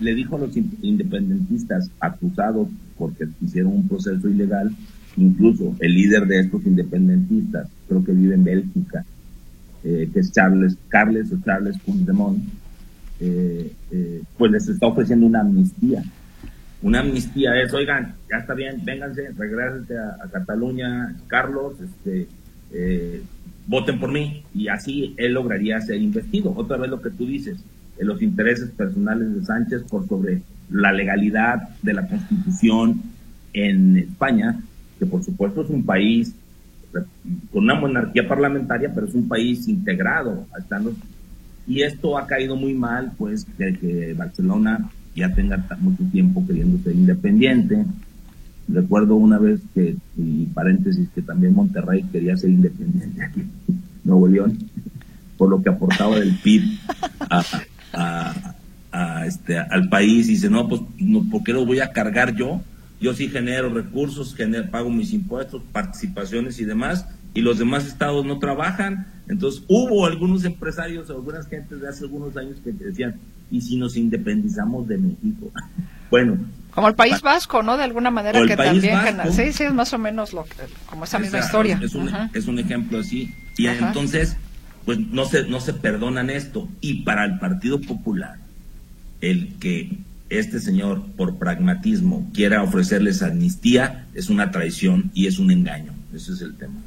[0.00, 4.70] le dijo a los independentistas acusados porque hicieron un proceso ilegal,
[5.16, 9.04] incluso el líder de estos independentistas, creo que vive en Bélgica,
[9.84, 12.42] eh, que es Charles, Carles o Charles Puigdemont,
[13.20, 16.02] eh, eh, pues les está ofreciendo una amnistía.
[16.80, 22.28] Una amnistía es, oigan, ya está bien, vénganse, regresense a, Cataluña, Carlos, este,
[23.66, 26.52] voten por mí, y así él lograría ser investido.
[26.56, 27.58] Otra vez lo que tú dices,
[28.04, 33.02] los intereses personales de Sánchez por sobre la legalidad de la Constitución
[33.52, 34.60] en España,
[34.98, 36.34] que por supuesto es un país
[37.52, 40.46] con una monarquía parlamentaria, pero es un país integrado.
[41.66, 46.94] y esto ha caído muy mal, pues, que Barcelona ya tenga mucho tiempo queriendo ser
[46.94, 47.84] independiente.
[48.68, 53.42] Recuerdo una vez que, y paréntesis, que también Monterrey quería ser independiente aquí,
[54.04, 54.58] Nuevo León,
[55.36, 56.62] por lo que aportaba del PIB
[57.30, 57.42] a,
[59.24, 62.60] este, al país y dice, no, pues, no, ¿por qué lo voy a cargar yo?
[63.00, 68.24] Yo sí genero recursos, genero, pago mis impuestos, participaciones y demás, y los demás estados
[68.24, 69.06] no trabajan.
[69.28, 73.16] Entonces, hubo algunos empresarios, algunas gentes de hace algunos años que decían,
[73.50, 75.52] ¿y si nos independizamos de México?
[76.10, 76.38] bueno.
[76.72, 77.76] Como el País Vasco, ¿no?
[77.76, 78.98] De alguna manera que también...
[79.32, 80.44] sí, sí, es más o menos lo
[80.86, 81.78] como esa misma historia.
[81.82, 83.34] Es un, es un ejemplo así.
[83.56, 84.36] Y entonces,
[84.88, 86.66] pues no se, no se perdonan esto.
[86.80, 88.38] Y para el Partido Popular,
[89.20, 89.98] el que
[90.30, 95.92] este señor, por pragmatismo, quiera ofrecerles amnistía, es una traición y es un engaño.
[96.14, 96.80] Ese es el tema.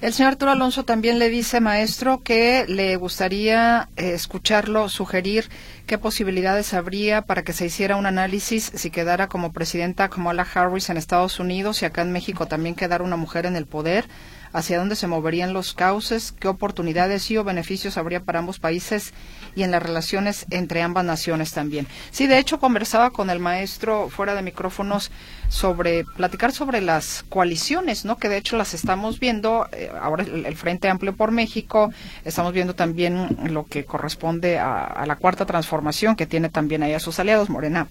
[0.00, 5.44] El señor Arturo Alonso también le dice, maestro, que le gustaría eh, escucharlo sugerir
[5.92, 10.88] qué posibilidades habría para que se hiciera un análisis si quedara como presidenta Kamala Harris
[10.88, 14.06] en Estados Unidos y acá en México también quedara una mujer en el poder
[14.54, 19.12] hacia dónde se moverían los cauces, qué oportunidades y o beneficios habría para ambos países
[19.54, 21.86] y en las relaciones entre ambas naciones también.
[22.10, 25.10] Sí, de hecho conversaba con el maestro fuera de micrófonos
[25.48, 28.16] sobre platicar sobre las coaliciones, ¿no?
[28.16, 31.92] Que de hecho las estamos viendo eh, ahora el, Frente Amplio por México,
[32.24, 35.81] estamos viendo también lo que corresponde a, a la cuarta transformación
[36.16, 37.88] que tiene también ahí a sus aliados Morena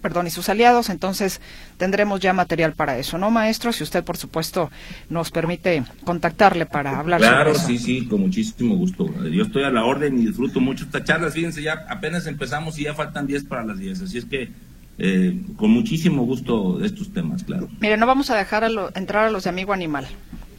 [0.00, 0.90] perdón, y sus aliados.
[0.90, 1.40] Entonces
[1.76, 3.72] tendremos ya material para eso, ¿no, maestro?
[3.72, 4.70] Si usted, por supuesto,
[5.10, 7.84] nos permite contactarle para hablar claro, sobre eso.
[7.84, 9.08] sí, sí, con muchísimo gusto.
[9.24, 11.34] Yo estoy a la orden y disfruto mucho estas charlas.
[11.34, 14.02] Fíjense, ya apenas empezamos y ya faltan 10 para las 10.
[14.02, 14.50] Así es que
[14.98, 17.68] eh, con muchísimo gusto estos temas, claro.
[17.80, 20.06] Mire, no vamos a dejar a entrar a los de Amigo Animal.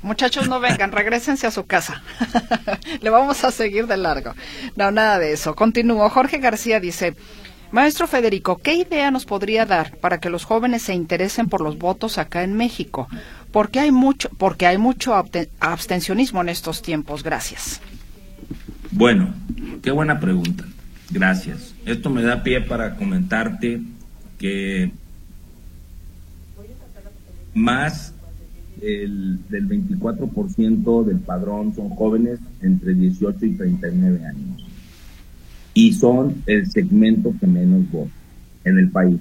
[0.02, 2.02] Muchachos, no vengan, regresense a su casa.
[3.02, 4.34] Le vamos a seguir de largo.
[4.76, 5.56] No, nada de eso.
[5.56, 6.10] Continúo.
[6.10, 7.16] Jorge García dice,
[7.72, 11.78] Maestro Federico, ¿qué idea nos podría dar para que los jóvenes se interesen por los
[11.78, 13.08] votos acá en México?
[13.52, 15.14] Porque hay mucho, porque hay mucho
[15.60, 17.22] abstencionismo en estos tiempos.
[17.22, 17.82] Gracias.
[18.92, 19.34] Bueno,
[19.84, 20.66] qué buena pregunta.
[21.10, 21.76] Gracias.
[21.86, 23.82] Esto me da pie para comentarte
[24.38, 24.92] que
[27.54, 28.14] más
[28.82, 34.66] el, del 24% del padrón son jóvenes entre 18 y 39 años.
[35.74, 38.12] Y son el segmento que menos vota
[38.64, 39.20] en el país.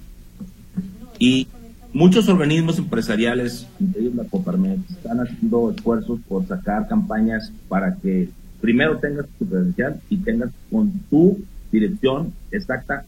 [1.19, 1.49] Y
[1.93, 8.29] muchos organismos empresariales, entre la Coparmex, están haciendo esfuerzos por sacar campañas para que
[8.61, 11.39] primero tengas tu credencial y tengas con tu
[11.71, 13.05] dirección exacta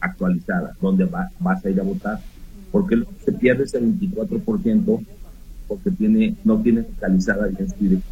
[0.00, 1.08] actualizada, donde
[1.40, 2.20] vas a ir a votar,
[2.70, 5.04] porque se pierde ese 24%
[5.68, 8.02] porque tiene, no tiene su dirección.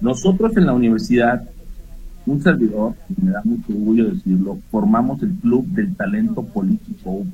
[0.00, 1.42] Nosotros en la universidad,
[2.26, 7.24] un servidor, y me da mucho orgullo decirlo, formamos el Club del Talento Político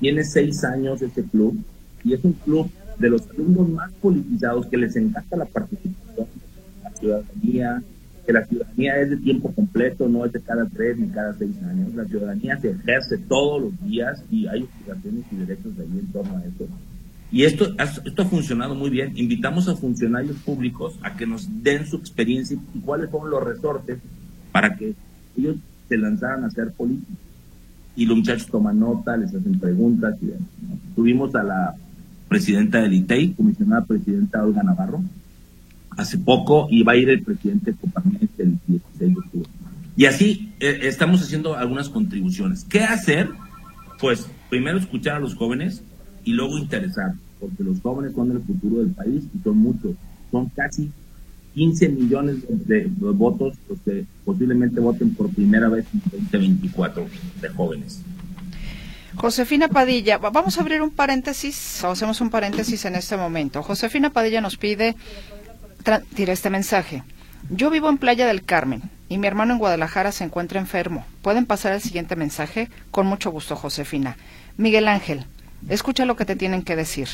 [0.00, 1.58] Tiene seis años este club
[2.04, 6.26] y es un club de los alumnos más politizados que les encanta la participación,
[6.82, 7.82] la ciudadanía,
[8.26, 11.56] que la ciudadanía es de tiempo completo, no es de cada tres ni cada seis
[11.62, 11.94] años.
[11.94, 16.06] La ciudadanía se ejerce todos los días y hay obligaciones y derechos de ahí en
[16.12, 16.66] torno a eso.
[17.30, 19.12] Y esto, esto ha funcionado muy bien.
[19.16, 23.98] Invitamos a funcionarios públicos a que nos den su experiencia y cuáles son los resortes
[24.50, 24.94] para que
[25.36, 25.56] ellos
[25.88, 27.12] se lanzaran a hacer política.
[27.96, 30.16] Y los muchachos toman nota, les hacen preguntas.
[30.22, 30.30] Y,
[30.94, 31.74] Tuvimos a la
[32.28, 35.02] presidenta del ITEI, comisionada presidenta Olga Navarro,
[35.90, 39.50] hace poco y va a ir el presidente Coparmex el 16 de octubre.
[39.96, 42.64] Y así eh, estamos haciendo algunas contribuciones.
[42.64, 43.28] ¿Qué hacer?
[44.00, 45.82] Pues primero escuchar a los jóvenes
[46.28, 49.96] y luego interesar, porque los jóvenes son el futuro del país y son muchos,
[50.30, 50.92] son casi
[51.54, 57.06] 15 millones de, votos los que posiblemente voten por primera vez en 2024
[57.40, 58.02] de jóvenes.
[59.14, 63.62] Josefina Padilla, vamos a abrir un paréntesis, o hacemos un paréntesis en este momento.
[63.62, 64.96] Josefina Padilla nos pide
[66.14, 67.04] tira este mensaje.
[67.48, 71.06] Yo vivo en Playa del Carmen y mi hermano en Guadalajara se encuentra enfermo.
[71.22, 72.68] ¿Pueden pasar el siguiente mensaje?
[72.90, 74.18] Con mucho gusto, Josefina.
[74.58, 75.24] Miguel Ángel,
[75.68, 77.08] escucha lo que te tienen que decir.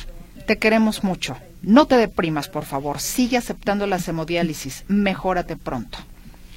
[0.46, 1.36] Te queremos mucho.
[1.62, 3.00] No te deprimas, por favor.
[3.00, 4.84] Sigue aceptando la hemodiálisis.
[4.88, 5.98] Mejórate pronto.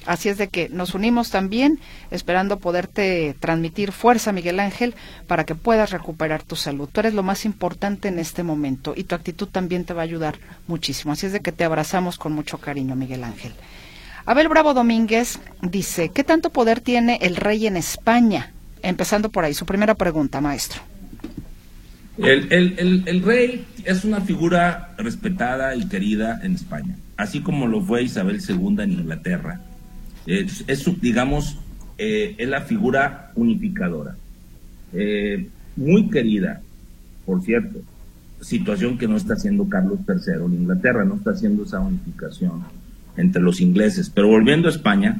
[0.08, 1.80] Así es de que nos unimos también,
[2.10, 4.94] esperando poderte transmitir fuerza, Miguel Ángel,
[5.26, 6.88] para que puedas recuperar tu salud.
[6.90, 10.04] Tú eres lo más importante en este momento y tu actitud también te va a
[10.04, 11.12] ayudar muchísimo.
[11.12, 13.52] Así es de que te abrazamos con mucho cariño, Miguel Ángel.
[14.24, 18.52] Abel Bravo Domínguez dice, ¿qué tanto poder tiene el rey en España?
[18.82, 20.80] Empezando por ahí, su primera pregunta, maestro.
[22.18, 28.40] El, rey es una figura respetada y querida en España, así como lo fue Isabel
[28.46, 29.60] II en Inglaterra
[30.28, 31.56] es, digamos,
[31.96, 34.16] eh, es la figura unificadora.
[34.92, 36.60] Eh, muy querida,
[37.24, 37.80] por cierto,
[38.40, 42.62] situación que no está haciendo Carlos III en Inglaterra, no está haciendo esa unificación
[43.16, 44.10] entre los ingleses.
[44.10, 45.18] Pero volviendo a España,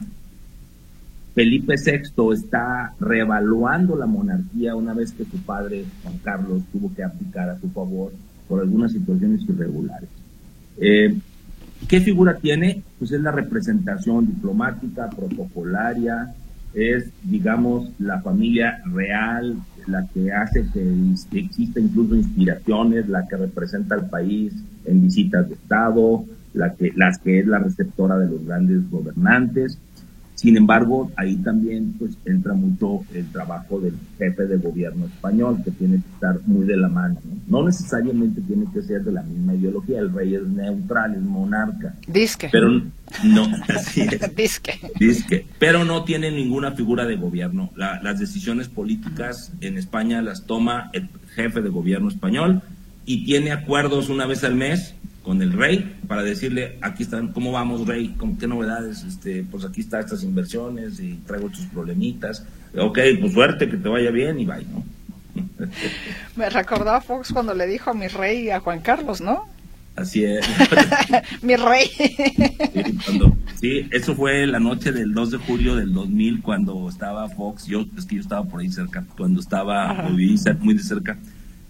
[1.39, 7.05] Felipe VI está reevaluando la monarquía una vez que su padre, Juan Carlos, tuvo que
[7.05, 8.11] aplicar a su favor
[8.49, 10.09] por algunas situaciones irregulares.
[10.79, 11.17] Eh,
[11.87, 12.83] ¿Qué figura tiene?
[12.99, 16.35] Pues es la representación diplomática, protocolaria,
[16.75, 23.95] es, digamos, la familia real, la que hace que exista incluso inspiraciones, la que representa
[23.95, 24.55] al país
[24.87, 29.79] en visitas de Estado, la que, las que es la receptora de los grandes gobernantes.
[30.39, 35.73] Sin embargo, ahí también pues entra mucho el trabajo del jefe de gobierno español, que
[35.73, 37.19] tiene que estar muy de la mano.
[37.49, 41.97] No, necesariamente tiene que ser de la misma ideología, el rey es neutral, es monarca.
[42.07, 42.51] Disque.
[42.53, 44.37] Pero no, así es.
[44.37, 44.79] Disque.
[45.01, 45.45] Disque.
[45.59, 47.73] Pero no tiene ninguna figura de gobierno.
[47.75, 52.63] las decisiones políticas en España las toma el jefe de gobierno español
[53.05, 57.53] y tiene acuerdos una vez al mes con el rey para decirle, aquí están, ¿cómo
[57.53, 58.09] vamos, rey?
[58.17, 59.05] ¿Con qué novedades?
[59.05, 62.47] Este, pues aquí están estas inversiones y traigo tus problemitas.
[62.77, 64.85] Ok, pues suerte, que te vaya bien y bye, ¿no?
[66.37, 69.47] Me recordaba Fox cuando le dijo a mi rey a Juan Carlos, ¿no?
[69.97, 70.47] Así es.
[71.43, 71.91] mi rey.
[73.61, 77.85] Sí, eso fue la noche del 2 de julio del 2000 cuando estaba Fox, yo
[77.97, 80.09] es que yo estaba por ahí cerca, cuando estaba
[80.61, 81.19] muy de cerca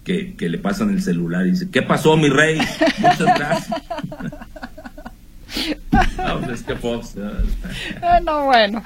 [0.03, 2.59] que, le pasan el celular y dice, ¿qué pasó, mi rey?
[2.97, 3.81] Muchas gracias.
[6.17, 7.15] no, pues es que Fox.
[8.01, 8.83] Ah, no, bueno.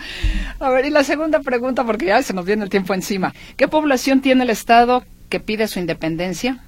[0.59, 3.34] A ver, y la segunda pregunta, porque ya se nos viene el tiempo encima.
[3.57, 6.59] ¿Qué población tiene el Estado que pide su independencia?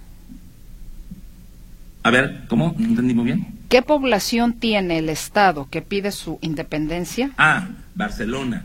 [2.03, 2.75] A ver, ¿cómo?
[2.77, 3.47] No entendí muy bien.
[3.69, 7.31] ¿Qué población tiene el Estado que pide su independencia?
[7.37, 8.63] Ah, Barcelona.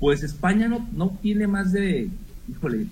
[0.00, 2.10] Pues España no, no tiene más de,
[2.50, 2.86] híjole,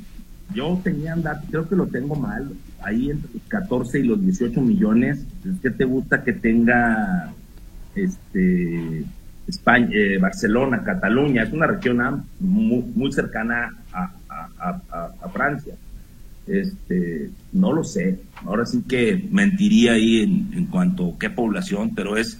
[0.52, 4.60] yo tenía andar, creo que lo tengo mal, ahí entre los 14 y los 18
[4.60, 5.24] millones.
[5.62, 7.32] ¿Qué te gusta que tenga
[7.94, 9.04] este
[9.46, 15.74] España, eh, Barcelona, Cataluña, es una región muy, cercana a, Francia.
[16.46, 22.16] Este, no lo sé, ahora sí que mentiría ahí en, cuanto a qué población, pero
[22.16, 22.38] es,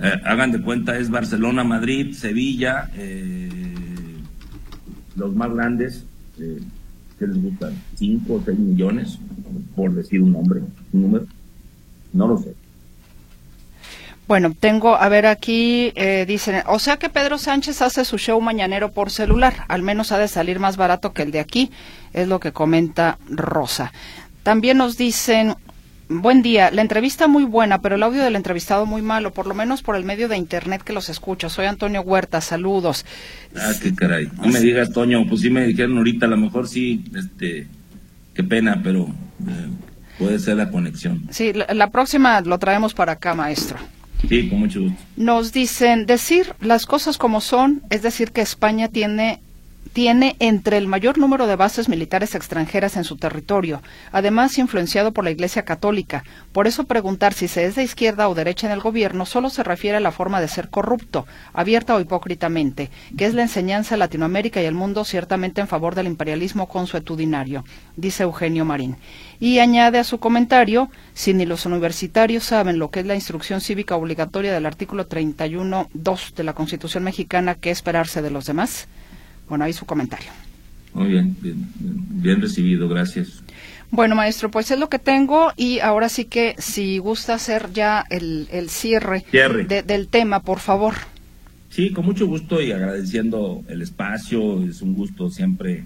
[0.00, 4.18] eh, hagan de cuenta, es Barcelona, Madrid, Sevilla, eh,
[5.16, 6.04] los más grandes,
[7.24, 7.74] que les gustan?
[7.98, 9.18] ¿5 o 6 millones?
[9.74, 10.60] Por decir un nombre,
[10.92, 11.26] un número.
[12.12, 12.54] No lo sé.
[14.26, 18.40] Bueno, tengo, a ver aquí, eh, dicen, o sea que Pedro Sánchez hace su show
[18.40, 21.70] mañanero por celular, al menos ha de salir más barato que el de aquí,
[22.14, 23.92] es lo que comenta Rosa.
[24.42, 25.56] También nos dicen,
[26.08, 29.54] buen día, la entrevista muy buena, pero el audio del entrevistado muy malo, por lo
[29.54, 31.48] menos por el medio de internet que los escucho.
[31.48, 33.04] Soy Antonio Huerta, saludos.
[33.56, 34.28] Ah, qué caray.
[34.36, 37.66] No me digas, Toño, pues sí me dijeron ahorita, a lo mejor sí, este,
[38.34, 39.06] qué pena, pero
[39.48, 39.68] eh,
[40.18, 41.22] puede ser la conexión.
[41.30, 43.78] Sí, la próxima lo traemos para acá, maestro.
[44.28, 44.98] Sí, con mucho gusto.
[45.16, 49.40] Nos dicen decir las cosas como son, es decir, que España tiene
[49.94, 53.80] tiene entre el mayor número de bases militares extranjeras en su territorio,
[54.10, 56.24] además influenciado por la Iglesia Católica.
[56.52, 59.62] Por eso preguntar si se es de izquierda o derecha en el gobierno solo se
[59.62, 63.98] refiere a la forma de ser corrupto, abierta o hipócritamente, que es la enseñanza a
[63.98, 67.64] Latinoamérica y el mundo ciertamente en favor del imperialismo consuetudinario,
[67.96, 68.96] dice Eugenio Marín.
[69.38, 73.60] Y añade a su comentario, si ni los universitarios saben lo que es la instrucción
[73.60, 78.88] cívica obligatoria del artículo 31.2 de la Constitución mexicana, ¿qué esperarse de los demás?
[79.48, 80.30] Bueno, ahí su comentario.
[80.94, 83.42] Muy bien, bien, recibido, gracias.
[83.90, 88.04] Bueno, maestro, pues es lo que tengo y ahora sí que si gusta hacer ya
[88.10, 89.24] el, cierre,
[89.86, 90.94] del tema, por favor.
[91.70, 95.84] Sí, con mucho gusto y agradeciendo el espacio, es un gusto siempre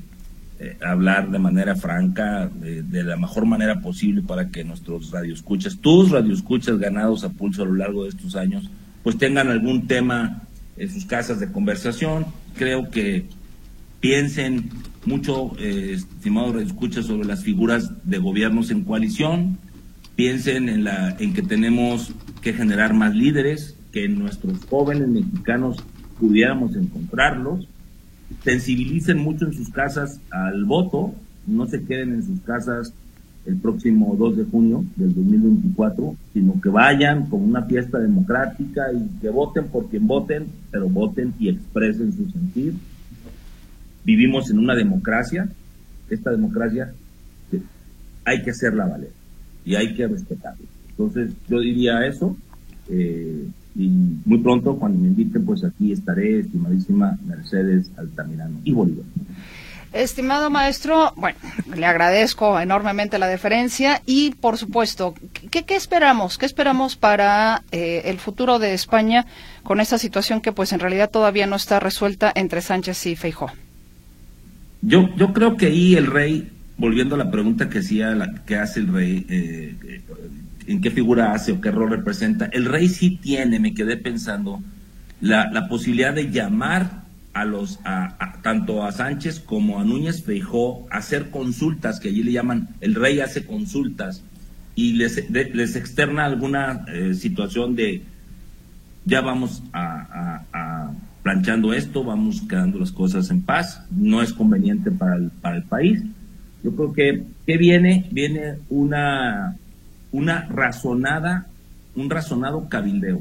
[0.61, 6.11] eh, hablar de manera franca, de, la mejor manera posible para que nuestros radioescuchas, tus
[6.11, 8.69] radioescuchas ganados a pulso a lo largo de estos años,
[9.03, 10.43] pues tengan algún tema
[10.77, 12.27] en sus casas de conversación.
[12.57, 13.27] Creo que
[14.01, 14.71] piensen
[15.05, 19.59] mucho, eh, estimados escucha sobre las figuras de gobiernos en coalición,
[20.17, 25.79] piensen en, la, en que tenemos que generar más líderes, que nuestros jóvenes mexicanos
[26.21, 27.67] pudiéramos encontrarlos,
[28.45, 31.15] sensibilicen mucho en sus casas al voto,
[31.47, 32.93] no se queden en sus casas
[33.47, 39.21] el próximo 2 de junio del 2024, sino que vayan con una fiesta democrática y
[39.21, 42.75] que voten por quien voten, pero voten y expresen su sentir
[44.09, 45.47] vivimos en una democracia,
[46.09, 46.91] esta democracia
[48.25, 49.11] hay que hacerla valer
[49.67, 50.65] y hay que respetarla.
[50.89, 52.35] Entonces yo diría eso
[52.89, 53.89] eh, y
[54.25, 59.05] muy pronto cuando me inviten pues aquí estaré, estimadísima Mercedes Altamirano y Bolívar.
[59.93, 61.39] Estimado maestro, bueno,
[61.77, 65.15] le agradezco enormemente la deferencia y, por supuesto,
[65.51, 66.39] ¿qué, esperamos?
[66.39, 69.27] ¿Qué esperamos para eh, el futuro de España
[69.63, 73.51] con esta situación que, pues, en realidad todavía no está resuelta entre Sánchez y Feijó?
[74.83, 78.57] Yo, yo creo que ahí el rey, volviendo a la pregunta que hacía, la, que
[78.57, 80.01] hace el rey, eh, eh,
[80.67, 84.63] en qué figura hace o qué rol representa, el rey sí tiene, me quedé pensando,
[85.21, 87.03] la, la posibilidad de llamar
[87.33, 92.23] a los, a, tanto a Sánchez como a Núñez Feijó a hacer consultas, que allí
[92.23, 94.23] le llaman, el rey hace consultas
[94.77, 98.03] y les, les externa alguna eh, situación de
[99.05, 100.93] ya vamos a
[101.29, 105.63] planchando esto, vamos quedando las cosas en paz, no es conveniente para el, para el
[105.63, 106.03] país.
[106.65, 108.09] Yo creo que, ¿qué viene?
[108.11, 109.55] Viene una,
[110.11, 111.47] una razonada,
[111.95, 113.21] un razonado cabildeo.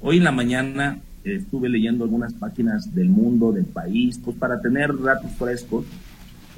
[0.00, 4.90] Hoy en la mañana estuve leyendo algunas páginas del mundo, del país, pues para tener
[5.00, 5.84] datos frescos,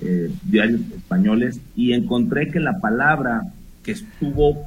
[0.01, 3.43] eh, diarios españoles, y encontré que la palabra
[3.83, 4.65] que estuvo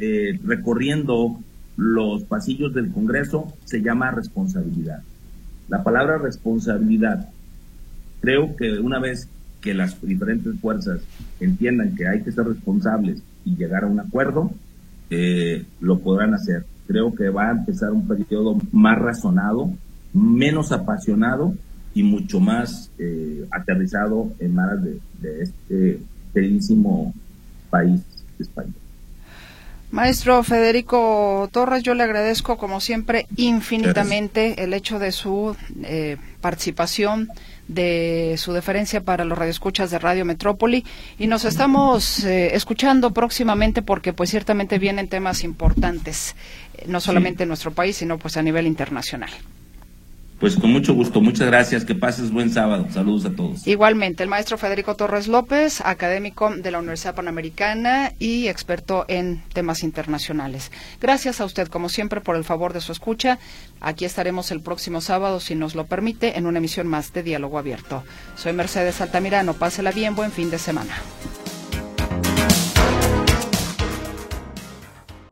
[0.00, 1.38] eh, recorriendo
[1.76, 5.04] los pasillos del Congreso se llama responsabilidad.
[5.68, 7.28] La palabra responsabilidad,
[8.20, 9.28] creo que una vez
[9.60, 11.00] que las diferentes fuerzas
[11.40, 14.50] entiendan que hay que ser responsables y llegar a un acuerdo,
[15.10, 16.66] eh, lo podrán hacer.
[16.86, 19.70] Creo que va a empezar un periodo más razonado,
[20.12, 21.54] menos apasionado
[21.94, 26.00] y mucho más eh, aterrizado en manos de, de este
[26.34, 27.14] bellísimo
[27.70, 28.02] país
[28.38, 28.83] español.
[29.94, 37.28] Maestro Federico Torres, yo le agradezco como siempre infinitamente el hecho de su eh, participación,
[37.68, 40.84] de su deferencia para los radioescuchas de Radio Metrópoli.
[41.16, 46.34] Y nos estamos eh, escuchando próximamente porque pues ciertamente vienen temas importantes,
[46.76, 49.30] eh, no solamente en nuestro país, sino pues a nivel internacional.
[50.40, 53.66] Pues con mucho gusto, muchas gracias, que pases buen sábado, saludos a todos.
[53.66, 59.82] Igualmente, el maestro Federico Torres López, académico de la Universidad Panamericana y experto en temas
[59.84, 60.72] internacionales.
[61.00, 63.38] Gracias a usted, como siempre, por el favor de su escucha.
[63.80, 67.58] Aquí estaremos el próximo sábado, si nos lo permite, en una emisión más de Diálogo
[67.58, 68.02] Abierto.
[68.36, 70.94] Soy Mercedes Altamirano, pásela bien, buen fin de semana.